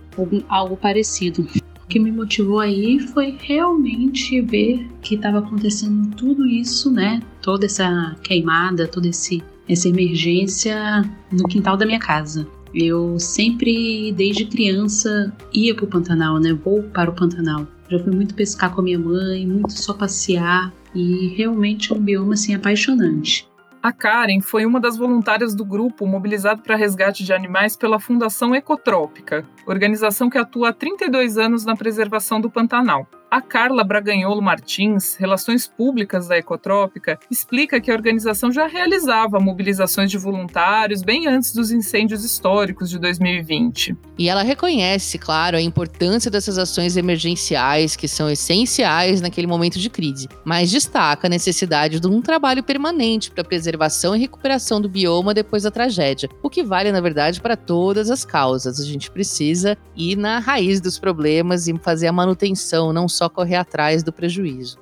algo 0.48 0.77
parecido. 0.77 1.48
O 1.84 1.88
que 1.88 2.00
me 2.00 2.12
motivou 2.12 2.60
aí 2.60 3.00
foi 3.00 3.38
realmente 3.39 4.42
ver 4.42 4.86
que 5.01 5.16
estava 5.16 5.39
acontecendo 5.39 6.13
tudo 6.16 6.46
isso, 6.46 6.92
né? 6.92 7.22
Toda 7.42 7.66
essa 7.66 8.16
queimada, 8.24 8.88
toda 8.88 9.08
esse, 9.08 9.42
essa 9.70 9.88
emergência 9.88 11.10
no 11.32 11.48
quintal 11.48 11.77
da 11.77 11.86
minha 11.86 12.00
casa. 12.00 12.46
Eu 12.74 13.18
sempre, 13.18 14.12
desde 14.12 14.46
criança, 14.46 15.34
ia 15.54 15.74
para 15.74 15.86
o 15.86 15.88
Pantanal, 15.88 16.39
né? 16.39 16.54
Vou 16.54 16.84
para 16.84 17.10
o 17.10 17.13
Pantanal. 17.13 17.66
Já 17.89 17.98
fui 18.00 18.13
muito 18.13 18.36
pescar 18.36 18.74
com 18.74 18.82
a 18.82 18.84
minha 18.84 19.00
mãe, 19.00 19.48
muito 19.48 19.72
só 19.72 19.94
passear 19.94 20.74
e 20.94 21.27
realmente 21.38 21.94
é 21.94 21.96
um 21.96 22.01
bioma 22.01 22.34
assim 22.34 22.54
apaixonante. 22.54 23.48
A 23.88 23.94
Karen 23.94 24.41
foi 24.41 24.65
uma 24.65 24.82
das 24.82 24.98
voluntárias 24.98 25.56
do 25.56 25.63
grupo 25.63 26.06
mobilizado 26.06 26.62
para 26.62 26.75
resgate 26.75 27.24
de 27.24 27.32
animais 27.32 27.77
pela 27.77 28.01
Fundação 28.01 28.53
Ecotrópica, 28.53 29.46
organização 29.65 30.29
que 30.29 30.38
atua 30.38 30.72
há 30.72 30.74
32 30.74 31.38
anos 31.38 31.63
na 31.63 31.74
preservação 31.74 32.41
do 32.41 32.51
Pantanal. 32.51 33.08
A 33.29 33.41
Carla 33.41 33.84
Braganholo 33.84 34.41
Martins, 34.41 35.15
Relações 35.15 35.67
Públicas 35.67 36.29
da 36.29 36.38
Ecotrópica, 36.38 37.19
explica 37.30 37.82
que 37.82 37.91
a 37.91 37.93
organização 37.93 38.54
já 38.54 38.67
realizava 38.67 39.38
mobilizações 39.38 40.10
de 40.10 40.17
voluntários 40.17 41.02
bem 41.02 41.28
antes 41.28 41.54
dos 41.54 41.69
incêndios 41.69 42.23
históricos 42.23 42.89
de 42.89 42.97
2020. 42.97 43.97
E 44.17 44.30
ela 44.30 44.43
reconhece, 44.43 45.17
claro, 45.17 45.58
a 45.58 45.62
importância 45.62 46.32
dessas 46.32 46.58
ações 46.58 46.95
emergenciais 46.95 47.97
que 47.97 48.08
são 48.08 48.30
essenciais 48.30 49.19
naquele 49.19 49.45
momento 49.45 49.78
de 49.78 49.89
crise, 49.89 50.30
mas 50.45 50.71
destaca 50.71 51.28
a 51.28 51.30
necessidade 51.30 51.99
de 51.99 52.08
um 52.08 52.21
trabalho 52.21 52.63
permanente 52.63 53.30
para 53.30 53.41
a 53.41 53.45
preservação 53.45 54.15
e 54.15 54.19
recuperação 54.19 54.80
do 54.80 54.88
bioma 54.88 55.34
depois 55.34 55.63
da 55.63 55.71
tragédia, 55.71 56.30
o 56.41 56.49
que 56.49 56.63
vale, 56.63 56.93
na 56.93 57.02
verdade, 57.02 57.41
para 57.41 57.58
todas 57.58 58.10
as 58.10 58.23
causas. 58.23 58.80
A 58.80 58.86
gente 58.86 59.12
precisa 59.12 59.78
ir 59.97 60.15
na 60.15 60.39
raiz 60.39 60.80
dos 60.80 60.97
problemas 60.97 61.67
e 61.67 61.78
fazer 61.78 62.08
a 62.08 62.13
manutenção, 62.13 62.93
não 62.93 63.16
só 63.17 63.30
correr 63.30 63.56
atrás 63.56 64.03
do 64.03 64.13
prejuízo. 64.13 64.80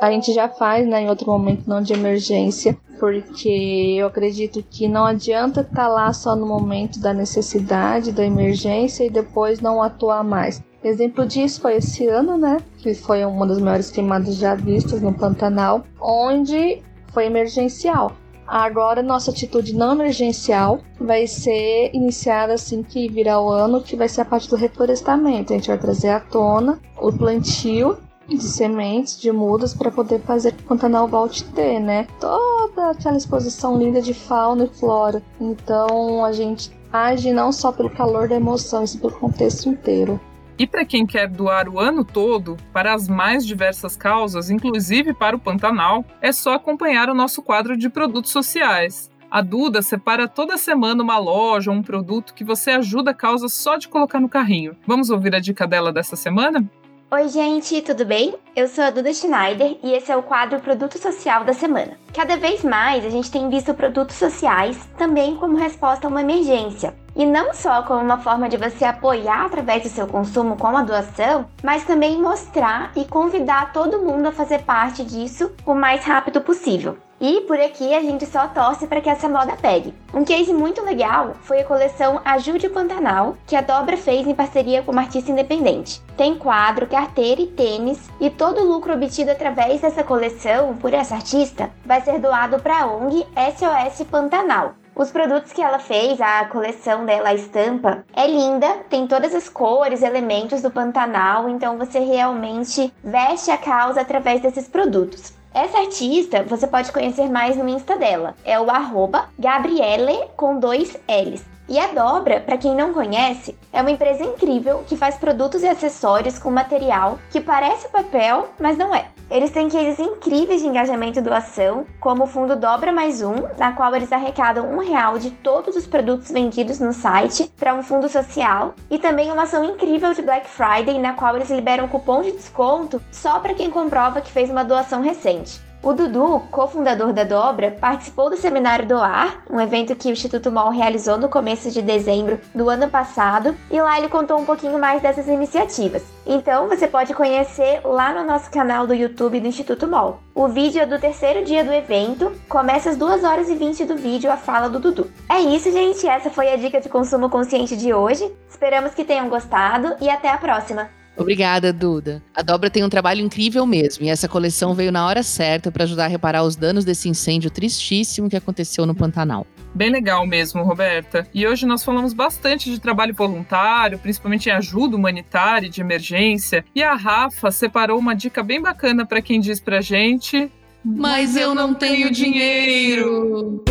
A 0.00 0.10
gente 0.10 0.32
já 0.32 0.48
faz, 0.48 0.86
né, 0.86 1.02
em 1.02 1.08
outro 1.08 1.26
momento 1.30 1.68
não 1.68 1.80
de 1.80 1.92
emergência, 1.92 2.76
porque 2.98 3.96
eu 3.98 4.08
acredito 4.08 4.64
que 4.68 4.88
não 4.88 5.04
adianta 5.04 5.60
estar 5.60 5.74
tá 5.74 5.88
lá 5.88 6.12
só 6.12 6.34
no 6.34 6.44
momento 6.44 7.00
da 7.00 7.14
necessidade, 7.14 8.10
da 8.10 8.24
emergência 8.24 9.04
e 9.04 9.10
depois 9.10 9.60
não 9.60 9.80
atuar 9.80 10.24
mais. 10.24 10.62
Exemplo 10.82 11.24
disso 11.24 11.60
foi 11.60 11.76
esse 11.76 12.08
ano, 12.08 12.36
né, 12.36 12.58
que 12.78 12.94
foi 12.94 13.24
uma 13.24 13.46
das 13.46 13.60
maiores 13.60 13.90
queimadas 13.92 14.34
já 14.34 14.56
vistas 14.56 15.00
no 15.00 15.14
Pantanal, 15.14 15.84
onde 16.00 16.82
foi 17.12 17.26
emergencial. 17.26 18.12
Agora, 18.52 19.02
nossa 19.02 19.30
atitude 19.30 19.74
não 19.74 19.94
emergencial 19.94 20.80
vai 21.00 21.26
ser 21.26 21.90
iniciada 21.94 22.52
assim 22.52 22.82
que 22.82 23.08
virar 23.08 23.40
o 23.40 23.48
ano, 23.48 23.80
que 23.80 23.96
vai 23.96 24.10
ser 24.10 24.20
a 24.20 24.24
parte 24.26 24.46
do 24.50 24.56
reflorestamento. 24.56 25.54
A 25.54 25.56
gente 25.56 25.68
vai 25.68 25.78
trazer 25.78 26.10
à 26.10 26.20
tona 26.20 26.78
o 27.00 27.10
plantio 27.10 27.96
de 28.28 28.42
sementes, 28.42 29.18
de 29.18 29.32
mudas, 29.32 29.72
para 29.72 29.90
poder 29.90 30.20
fazer 30.20 30.52
que 30.52 30.64
o 30.64 30.66
Pantanal 30.66 31.08
volte 31.08 31.46
a 31.48 31.54
ter, 31.54 31.80
né? 31.80 32.06
Toda 32.20 32.90
aquela 32.90 33.16
exposição 33.16 33.78
linda 33.78 34.02
de 34.02 34.12
fauna 34.12 34.64
e 34.64 34.68
flora. 34.68 35.22
Então, 35.40 36.22
a 36.22 36.30
gente 36.30 36.70
age 36.92 37.32
não 37.32 37.52
só 37.52 37.72
pelo 37.72 37.88
calor 37.88 38.28
da 38.28 38.36
emoção, 38.36 38.80
mas 38.80 38.94
pelo 38.94 39.14
contexto 39.14 39.70
inteiro. 39.70 40.20
E 40.58 40.66
para 40.66 40.84
quem 40.84 41.06
quer 41.06 41.28
doar 41.28 41.68
o 41.68 41.80
ano 41.80 42.04
todo 42.04 42.56
para 42.72 42.94
as 42.94 43.08
mais 43.08 43.46
diversas 43.46 43.96
causas, 43.96 44.50
inclusive 44.50 45.14
para 45.14 45.34
o 45.34 45.38
Pantanal, 45.38 46.04
é 46.20 46.30
só 46.30 46.54
acompanhar 46.54 47.08
o 47.08 47.14
nosso 47.14 47.42
quadro 47.42 47.76
de 47.76 47.88
produtos 47.88 48.30
sociais. 48.30 49.10
A 49.30 49.40
Duda 49.40 49.80
separa 49.80 50.28
toda 50.28 50.58
semana 50.58 51.02
uma 51.02 51.18
loja 51.18 51.70
ou 51.70 51.76
um 51.76 51.82
produto 51.82 52.34
que 52.34 52.44
você 52.44 52.70
ajuda 52.72 53.12
a 53.12 53.14
causa 53.14 53.48
só 53.48 53.78
de 53.78 53.88
colocar 53.88 54.20
no 54.20 54.28
carrinho. 54.28 54.76
Vamos 54.86 55.08
ouvir 55.08 55.34
a 55.34 55.40
dica 55.40 55.66
dela 55.66 55.90
dessa 55.90 56.16
semana? 56.16 56.68
Oi, 57.10 57.28
gente, 57.28 57.80
tudo 57.82 58.04
bem? 58.04 58.34
Eu 58.56 58.68
sou 58.68 58.84
a 58.84 58.90
Duda 58.90 59.12
Schneider 59.12 59.76
e 59.82 59.92
esse 59.92 60.10
é 60.10 60.16
o 60.16 60.22
quadro 60.22 60.60
Produto 60.60 60.98
Social 60.98 61.44
da 61.44 61.52
Semana. 61.52 61.98
Cada 62.14 62.36
vez 62.36 62.62
mais 62.64 63.04
a 63.04 63.10
gente 63.10 63.30
tem 63.30 63.48
visto 63.48 63.74
produtos 63.74 64.16
sociais 64.16 64.78
também 64.96 65.36
como 65.36 65.56
resposta 65.56 66.06
a 66.06 66.10
uma 66.10 66.22
emergência. 66.22 66.94
E 67.14 67.26
não 67.26 67.52
só 67.52 67.82
como 67.82 68.00
uma 68.00 68.18
forma 68.18 68.48
de 68.48 68.56
você 68.56 68.84
apoiar 68.84 69.46
através 69.46 69.82
do 69.82 69.88
seu 69.88 70.06
consumo 70.06 70.56
com 70.56 70.76
a 70.76 70.82
doação, 70.82 71.46
mas 71.62 71.84
também 71.84 72.20
mostrar 72.20 72.92
e 72.96 73.04
convidar 73.04 73.72
todo 73.72 73.98
mundo 73.98 74.26
a 74.28 74.32
fazer 74.32 74.62
parte 74.62 75.04
disso 75.04 75.52
o 75.66 75.74
mais 75.74 76.04
rápido 76.04 76.40
possível. 76.40 76.96
E 77.22 77.42
por 77.42 77.56
aqui 77.60 77.94
a 77.94 78.00
gente 78.00 78.26
só 78.26 78.48
torce 78.48 78.84
para 78.88 79.00
que 79.00 79.08
essa 79.08 79.28
moda 79.28 79.56
pegue. 79.56 79.94
Um 80.12 80.24
case 80.24 80.52
muito 80.52 80.82
legal 80.82 81.34
foi 81.42 81.60
a 81.60 81.64
coleção 81.64 82.20
Ajude 82.24 82.66
o 82.66 82.70
Pantanal, 82.70 83.36
que 83.46 83.54
a 83.54 83.60
Dobra 83.60 83.96
fez 83.96 84.26
em 84.26 84.34
parceria 84.34 84.82
com 84.82 84.90
uma 84.90 85.02
artista 85.02 85.30
independente. 85.30 86.02
Tem 86.16 86.36
quadro, 86.36 86.84
carteira 86.88 87.40
e 87.40 87.46
tênis, 87.46 88.10
e 88.20 88.28
todo 88.28 88.62
o 88.62 88.66
lucro 88.66 88.92
obtido 88.92 89.30
através 89.30 89.80
dessa 89.80 90.02
coleção 90.02 90.74
por 90.78 90.92
essa 90.92 91.14
artista 91.14 91.70
vai 91.86 92.00
ser 92.00 92.18
doado 92.18 92.58
para 92.58 92.82
a 92.82 92.86
ONG 92.86 93.24
SOS 93.56 94.04
Pantanal, 94.10 94.74
os 94.94 95.10
produtos 95.10 95.52
que 95.52 95.62
ela 95.62 95.78
fez, 95.78 96.20
a 96.20 96.44
coleção 96.46 97.06
dela, 97.06 97.30
a 97.30 97.34
estampa, 97.34 98.04
é 98.14 98.26
linda, 98.26 98.68
tem 98.90 99.06
todas 99.06 99.34
as 99.34 99.48
cores, 99.48 100.02
elementos 100.02 100.60
do 100.60 100.70
Pantanal, 100.70 101.48
então 101.48 101.78
você 101.78 101.98
realmente 101.98 102.92
veste 103.02 103.50
a 103.50 103.56
causa 103.56 104.02
através 104.02 104.42
desses 104.42 104.68
produtos. 104.68 105.32
Essa 105.54 105.78
artista 105.78 106.42
você 106.42 106.66
pode 106.66 106.92
conhecer 106.92 107.28
mais 107.28 107.56
no 107.56 107.68
Insta 107.68 107.96
dela, 107.96 108.34
é 108.44 108.58
o 108.60 108.70
arroba 108.70 109.28
Gabriele 109.38 110.28
com 110.36 110.58
dois 110.58 110.96
L's. 111.08 111.42
E 111.72 111.78
a 111.78 111.86
Dobra, 111.86 112.38
para 112.38 112.58
quem 112.58 112.74
não 112.74 112.92
conhece, 112.92 113.56
é 113.72 113.80
uma 113.80 113.90
empresa 113.90 114.22
incrível 114.22 114.84
que 114.86 114.94
faz 114.94 115.14
produtos 115.14 115.62
e 115.62 115.66
acessórios 115.66 116.38
com 116.38 116.50
material 116.50 117.18
que 117.30 117.40
parece 117.40 117.88
papel, 117.88 118.50
mas 118.60 118.76
não 118.76 118.94
é. 118.94 119.06
Eles 119.30 119.50
têm 119.50 119.70
cases 119.70 119.98
incríveis 119.98 120.60
de 120.60 120.68
engajamento 120.68 121.18
e 121.18 121.22
doação, 121.22 121.86
como 121.98 122.24
o 122.24 122.26
fundo 122.26 122.56
Dobra 122.56 122.92
Mais 122.92 123.22
Um, 123.22 123.36
na 123.56 123.72
qual 123.72 123.96
eles 123.96 124.12
arrecadam 124.12 124.70
um 124.70 124.80
real 124.80 125.18
de 125.18 125.30
todos 125.30 125.74
os 125.74 125.86
produtos 125.86 126.30
vendidos 126.30 126.78
no 126.78 126.92
site 126.92 127.50
para 127.58 127.74
um 127.74 127.82
fundo 127.82 128.06
social, 128.06 128.74
e 128.90 128.98
também 128.98 129.32
uma 129.32 129.44
ação 129.44 129.64
incrível 129.64 130.12
de 130.12 130.20
Black 130.20 130.46
Friday, 130.46 130.98
na 130.98 131.14
qual 131.14 131.36
eles 131.36 131.48
liberam 131.48 131.88
cupom 131.88 132.20
de 132.20 132.32
desconto 132.32 133.00
só 133.10 133.40
para 133.40 133.54
quem 133.54 133.70
comprova 133.70 134.20
que 134.20 134.30
fez 134.30 134.50
uma 134.50 134.62
doação 134.62 135.00
recente. 135.00 135.71
O 135.82 135.92
Dudu, 135.92 136.40
cofundador 136.48 137.12
da 137.12 137.24
Dobra, 137.24 137.72
participou 137.72 138.30
do 138.30 138.36
seminário 138.36 138.86
Doar, 138.86 139.42
um 139.50 139.60
evento 139.60 139.96
que 139.96 140.08
o 140.08 140.12
Instituto 140.12 140.52
MOL 140.52 140.70
realizou 140.70 141.18
no 141.18 141.28
começo 141.28 141.72
de 141.72 141.82
dezembro 141.82 142.38
do 142.54 142.70
ano 142.70 142.88
passado, 142.88 143.56
e 143.68 143.82
lá 143.82 143.98
ele 143.98 144.08
contou 144.08 144.38
um 144.38 144.44
pouquinho 144.44 144.78
mais 144.78 145.02
dessas 145.02 145.26
iniciativas. 145.26 146.04
Então 146.24 146.68
você 146.68 146.86
pode 146.86 147.12
conhecer 147.14 147.80
lá 147.84 148.12
no 148.12 148.24
nosso 148.24 148.48
canal 148.48 148.86
do 148.86 148.94
YouTube 148.94 149.40
do 149.40 149.48
Instituto 149.48 149.88
MOL. 149.88 150.20
O 150.32 150.46
vídeo 150.46 150.80
é 150.80 150.86
do 150.86 151.00
terceiro 151.00 151.44
dia 151.44 151.64
do 151.64 151.72
evento, 151.72 152.30
começa 152.48 152.90
às 152.90 152.96
2 152.96 153.24
horas 153.24 153.50
e 153.50 153.56
20 153.56 153.84
do 153.84 153.96
vídeo 153.96 154.30
a 154.30 154.36
fala 154.36 154.68
do 154.68 154.78
Dudu. 154.78 155.10
É 155.28 155.40
isso, 155.40 155.72
gente, 155.72 156.06
essa 156.06 156.30
foi 156.30 156.52
a 156.52 156.56
dica 156.56 156.80
de 156.80 156.88
consumo 156.88 157.28
consciente 157.28 157.76
de 157.76 157.92
hoje. 157.92 158.32
Esperamos 158.48 158.94
que 158.94 159.04
tenham 159.04 159.28
gostado 159.28 159.96
e 160.00 160.08
até 160.08 160.28
a 160.28 160.38
próxima! 160.38 161.01
Obrigada, 161.16 161.72
Duda. 161.72 162.22
A 162.34 162.42
Dobra 162.42 162.70
tem 162.70 162.84
um 162.84 162.88
trabalho 162.88 163.20
incrível 163.20 163.66
mesmo, 163.66 164.04
e 164.04 164.08
essa 164.08 164.28
coleção 164.28 164.74
veio 164.74 164.90
na 164.90 165.06
hora 165.06 165.22
certa 165.22 165.70
para 165.70 165.84
ajudar 165.84 166.06
a 166.06 166.08
reparar 166.08 166.42
os 166.42 166.56
danos 166.56 166.84
desse 166.84 167.08
incêndio 167.08 167.50
tristíssimo 167.50 168.28
que 168.28 168.36
aconteceu 168.36 168.86
no 168.86 168.94
Pantanal. 168.94 169.46
Bem 169.74 169.90
legal 169.90 170.26
mesmo, 170.26 170.62
Roberta. 170.62 171.26
E 171.32 171.46
hoje 171.46 171.66
nós 171.66 171.82
falamos 171.82 172.12
bastante 172.12 172.70
de 172.70 172.78
trabalho 172.78 173.14
voluntário, 173.14 173.98
principalmente 173.98 174.48
em 174.48 174.52
ajuda 174.52 174.96
humanitária 174.96 175.66
e 175.66 175.70
de 175.70 175.80
emergência. 175.80 176.64
E 176.74 176.82
a 176.82 176.94
Rafa 176.94 177.50
separou 177.50 177.98
uma 177.98 178.14
dica 178.14 178.42
bem 178.42 178.60
bacana 178.60 179.06
para 179.06 179.22
quem 179.22 179.40
diz 179.40 179.60
pra 179.60 179.80
gente: 179.80 180.50
Mas 180.84 181.36
eu 181.36 181.54
não 181.54 181.72
tenho 181.72 182.10
dinheiro. 182.10 183.62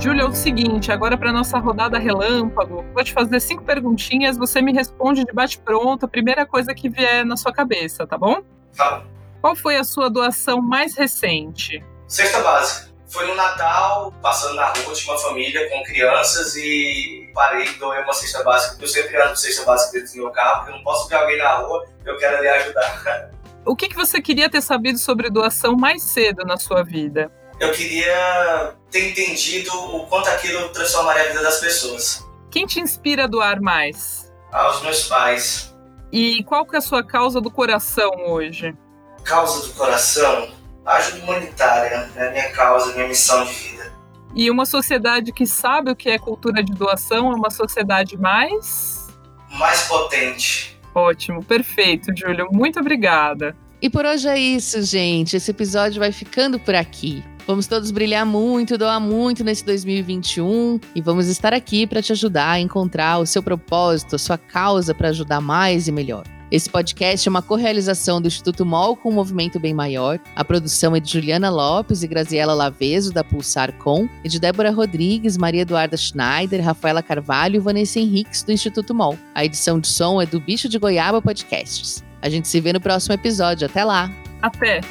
Júlia, 0.00 0.22
é 0.22 0.24
o 0.24 0.32
seguinte, 0.32 0.90
agora 0.90 1.14
para 1.18 1.30
nossa 1.30 1.58
rodada 1.58 1.98
relâmpago, 1.98 2.86
vou 2.94 3.04
te 3.04 3.12
fazer 3.12 3.38
cinco 3.38 3.62
perguntinhas, 3.62 4.38
você 4.38 4.62
me 4.62 4.72
responde 4.72 5.26
de 5.26 5.32
bate-pronto, 5.32 6.06
a 6.06 6.08
primeira 6.08 6.46
coisa 6.46 6.74
que 6.74 6.88
vier 6.88 7.22
na 7.22 7.36
sua 7.36 7.52
cabeça, 7.52 8.06
tá 8.06 8.16
bom? 8.16 8.42
Tá. 8.74 9.04
Qual 9.42 9.54
foi 9.54 9.76
a 9.76 9.84
sua 9.84 10.08
doação 10.08 10.62
mais 10.62 10.96
recente? 10.96 11.84
Cesta 12.08 12.40
básica. 12.40 12.88
Foi 13.08 13.26
no 13.26 13.34
Natal, 13.34 14.10
passando 14.22 14.54
na 14.54 14.68
rua, 14.68 14.94
tinha 14.94 15.12
uma 15.12 15.20
família 15.20 15.68
com 15.68 15.82
crianças 15.82 16.56
e 16.56 17.30
parei 17.34 17.66
e 17.66 17.74
doei 17.74 18.00
uma 18.00 18.14
cesta 18.14 18.42
básica. 18.42 18.82
Eu 18.82 18.88
sempre 18.88 19.14
ando 19.18 19.30
com 19.30 19.36
cesta 19.36 19.66
básica 19.66 19.98
dentro 19.98 20.14
do 20.14 20.22
meu 20.22 20.30
carro, 20.30 20.56
porque 20.60 20.70
eu 20.70 20.76
não 20.76 20.82
posso 20.82 21.08
ver 21.10 21.16
alguém 21.16 21.36
na 21.36 21.56
rua, 21.56 21.84
eu 22.06 22.16
quero 22.16 22.38
ali 22.38 22.48
ajudar. 22.48 23.30
O 23.66 23.76
que, 23.76 23.88
que 23.88 23.96
você 23.96 24.22
queria 24.22 24.48
ter 24.48 24.62
sabido 24.62 24.98
sobre 24.98 25.28
doação 25.28 25.76
mais 25.76 26.02
cedo 26.02 26.42
na 26.46 26.56
sua 26.56 26.82
vida? 26.82 27.30
Eu 27.60 27.72
queria 27.72 28.74
ter 28.90 29.10
entendido 29.10 29.70
o 29.94 30.06
quanto 30.06 30.30
aquilo 30.30 30.70
transformaria 30.70 31.24
a 31.24 31.26
vida 31.26 31.42
das 31.42 31.60
pessoas. 31.60 32.26
Quem 32.50 32.66
te 32.66 32.80
inspira 32.80 33.24
a 33.24 33.26
doar 33.26 33.60
mais? 33.60 34.32
Aos 34.50 34.82
meus 34.82 35.06
pais. 35.06 35.76
E 36.10 36.42
qual 36.44 36.64
que 36.64 36.74
é 36.74 36.78
a 36.78 36.82
sua 36.82 37.04
causa 37.04 37.38
do 37.38 37.50
coração 37.50 38.10
hoje? 38.28 38.74
Causa 39.22 39.68
do 39.68 39.74
coração? 39.74 40.48
Ajuda 40.86 41.22
humanitária, 41.22 42.10
é 42.16 42.28
a 42.28 42.30
minha 42.30 42.50
causa, 42.50 42.94
minha 42.94 43.06
missão 43.06 43.44
de 43.44 43.52
vida. 43.52 43.92
E 44.34 44.50
uma 44.50 44.64
sociedade 44.64 45.30
que 45.30 45.46
sabe 45.46 45.90
o 45.90 45.96
que 45.96 46.08
é 46.08 46.18
cultura 46.18 46.62
de 46.62 46.72
doação 46.72 47.30
é 47.30 47.34
uma 47.34 47.50
sociedade 47.50 48.16
mais. 48.16 49.06
Mais 49.50 49.82
potente. 49.82 50.80
Ótimo, 50.94 51.44
perfeito, 51.44 52.10
Júlio. 52.16 52.48
Muito 52.50 52.80
obrigada. 52.80 53.54
E 53.82 53.90
por 53.90 54.06
hoje 54.06 54.28
é 54.28 54.38
isso, 54.38 54.82
gente. 54.82 55.36
Esse 55.36 55.50
episódio 55.50 56.00
vai 56.00 56.10
ficando 56.10 56.58
por 56.58 56.74
aqui. 56.74 57.22
Vamos 57.50 57.66
todos 57.66 57.90
brilhar 57.90 58.24
muito, 58.24 58.78
doar 58.78 59.00
muito 59.00 59.42
nesse 59.42 59.64
2021 59.64 60.78
e 60.94 61.00
vamos 61.00 61.26
estar 61.26 61.52
aqui 61.52 61.84
para 61.84 62.00
te 62.00 62.12
ajudar 62.12 62.50
a 62.50 62.60
encontrar 62.60 63.18
o 63.18 63.26
seu 63.26 63.42
propósito, 63.42 64.14
a 64.14 64.20
sua 64.20 64.38
causa 64.38 64.94
para 64.94 65.08
ajudar 65.08 65.40
mais 65.40 65.88
e 65.88 65.92
melhor. 65.92 66.22
Esse 66.48 66.70
podcast 66.70 67.28
é 67.28 67.28
uma 67.28 67.42
correalização 67.42 68.20
do 68.20 68.28
Instituto 68.28 68.64
MOL 68.64 68.94
com 68.94 69.08
o 69.08 69.12
Movimento 69.12 69.58
Bem 69.58 69.74
Maior. 69.74 70.20
A 70.36 70.44
produção 70.44 70.94
é 70.94 71.00
de 71.00 71.12
Juliana 71.12 71.50
Lopes 71.50 72.04
e 72.04 72.06
Graziela 72.06 72.54
Laveso, 72.54 73.12
da 73.12 73.24
Pulsar 73.24 73.72
Com, 73.78 74.08
e 74.22 74.28
de 74.28 74.38
Débora 74.38 74.70
Rodrigues, 74.70 75.36
Maria 75.36 75.62
Eduarda 75.62 75.96
Schneider, 75.96 76.64
Rafaela 76.64 77.02
Carvalho 77.02 77.56
e 77.56 77.58
Vanessa 77.58 77.98
Henriques, 77.98 78.44
do 78.44 78.52
Instituto 78.52 78.94
MOL. 78.94 79.18
A 79.34 79.44
edição 79.44 79.80
de 79.80 79.88
som 79.88 80.22
é 80.22 80.26
do 80.26 80.38
Bicho 80.38 80.68
de 80.68 80.78
Goiaba 80.78 81.20
Podcasts. 81.20 82.04
A 82.22 82.28
gente 82.28 82.46
se 82.46 82.60
vê 82.60 82.72
no 82.72 82.80
próximo 82.80 83.12
episódio. 83.12 83.66
Até 83.66 83.82
lá! 83.82 84.08
Até! 84.40 84.82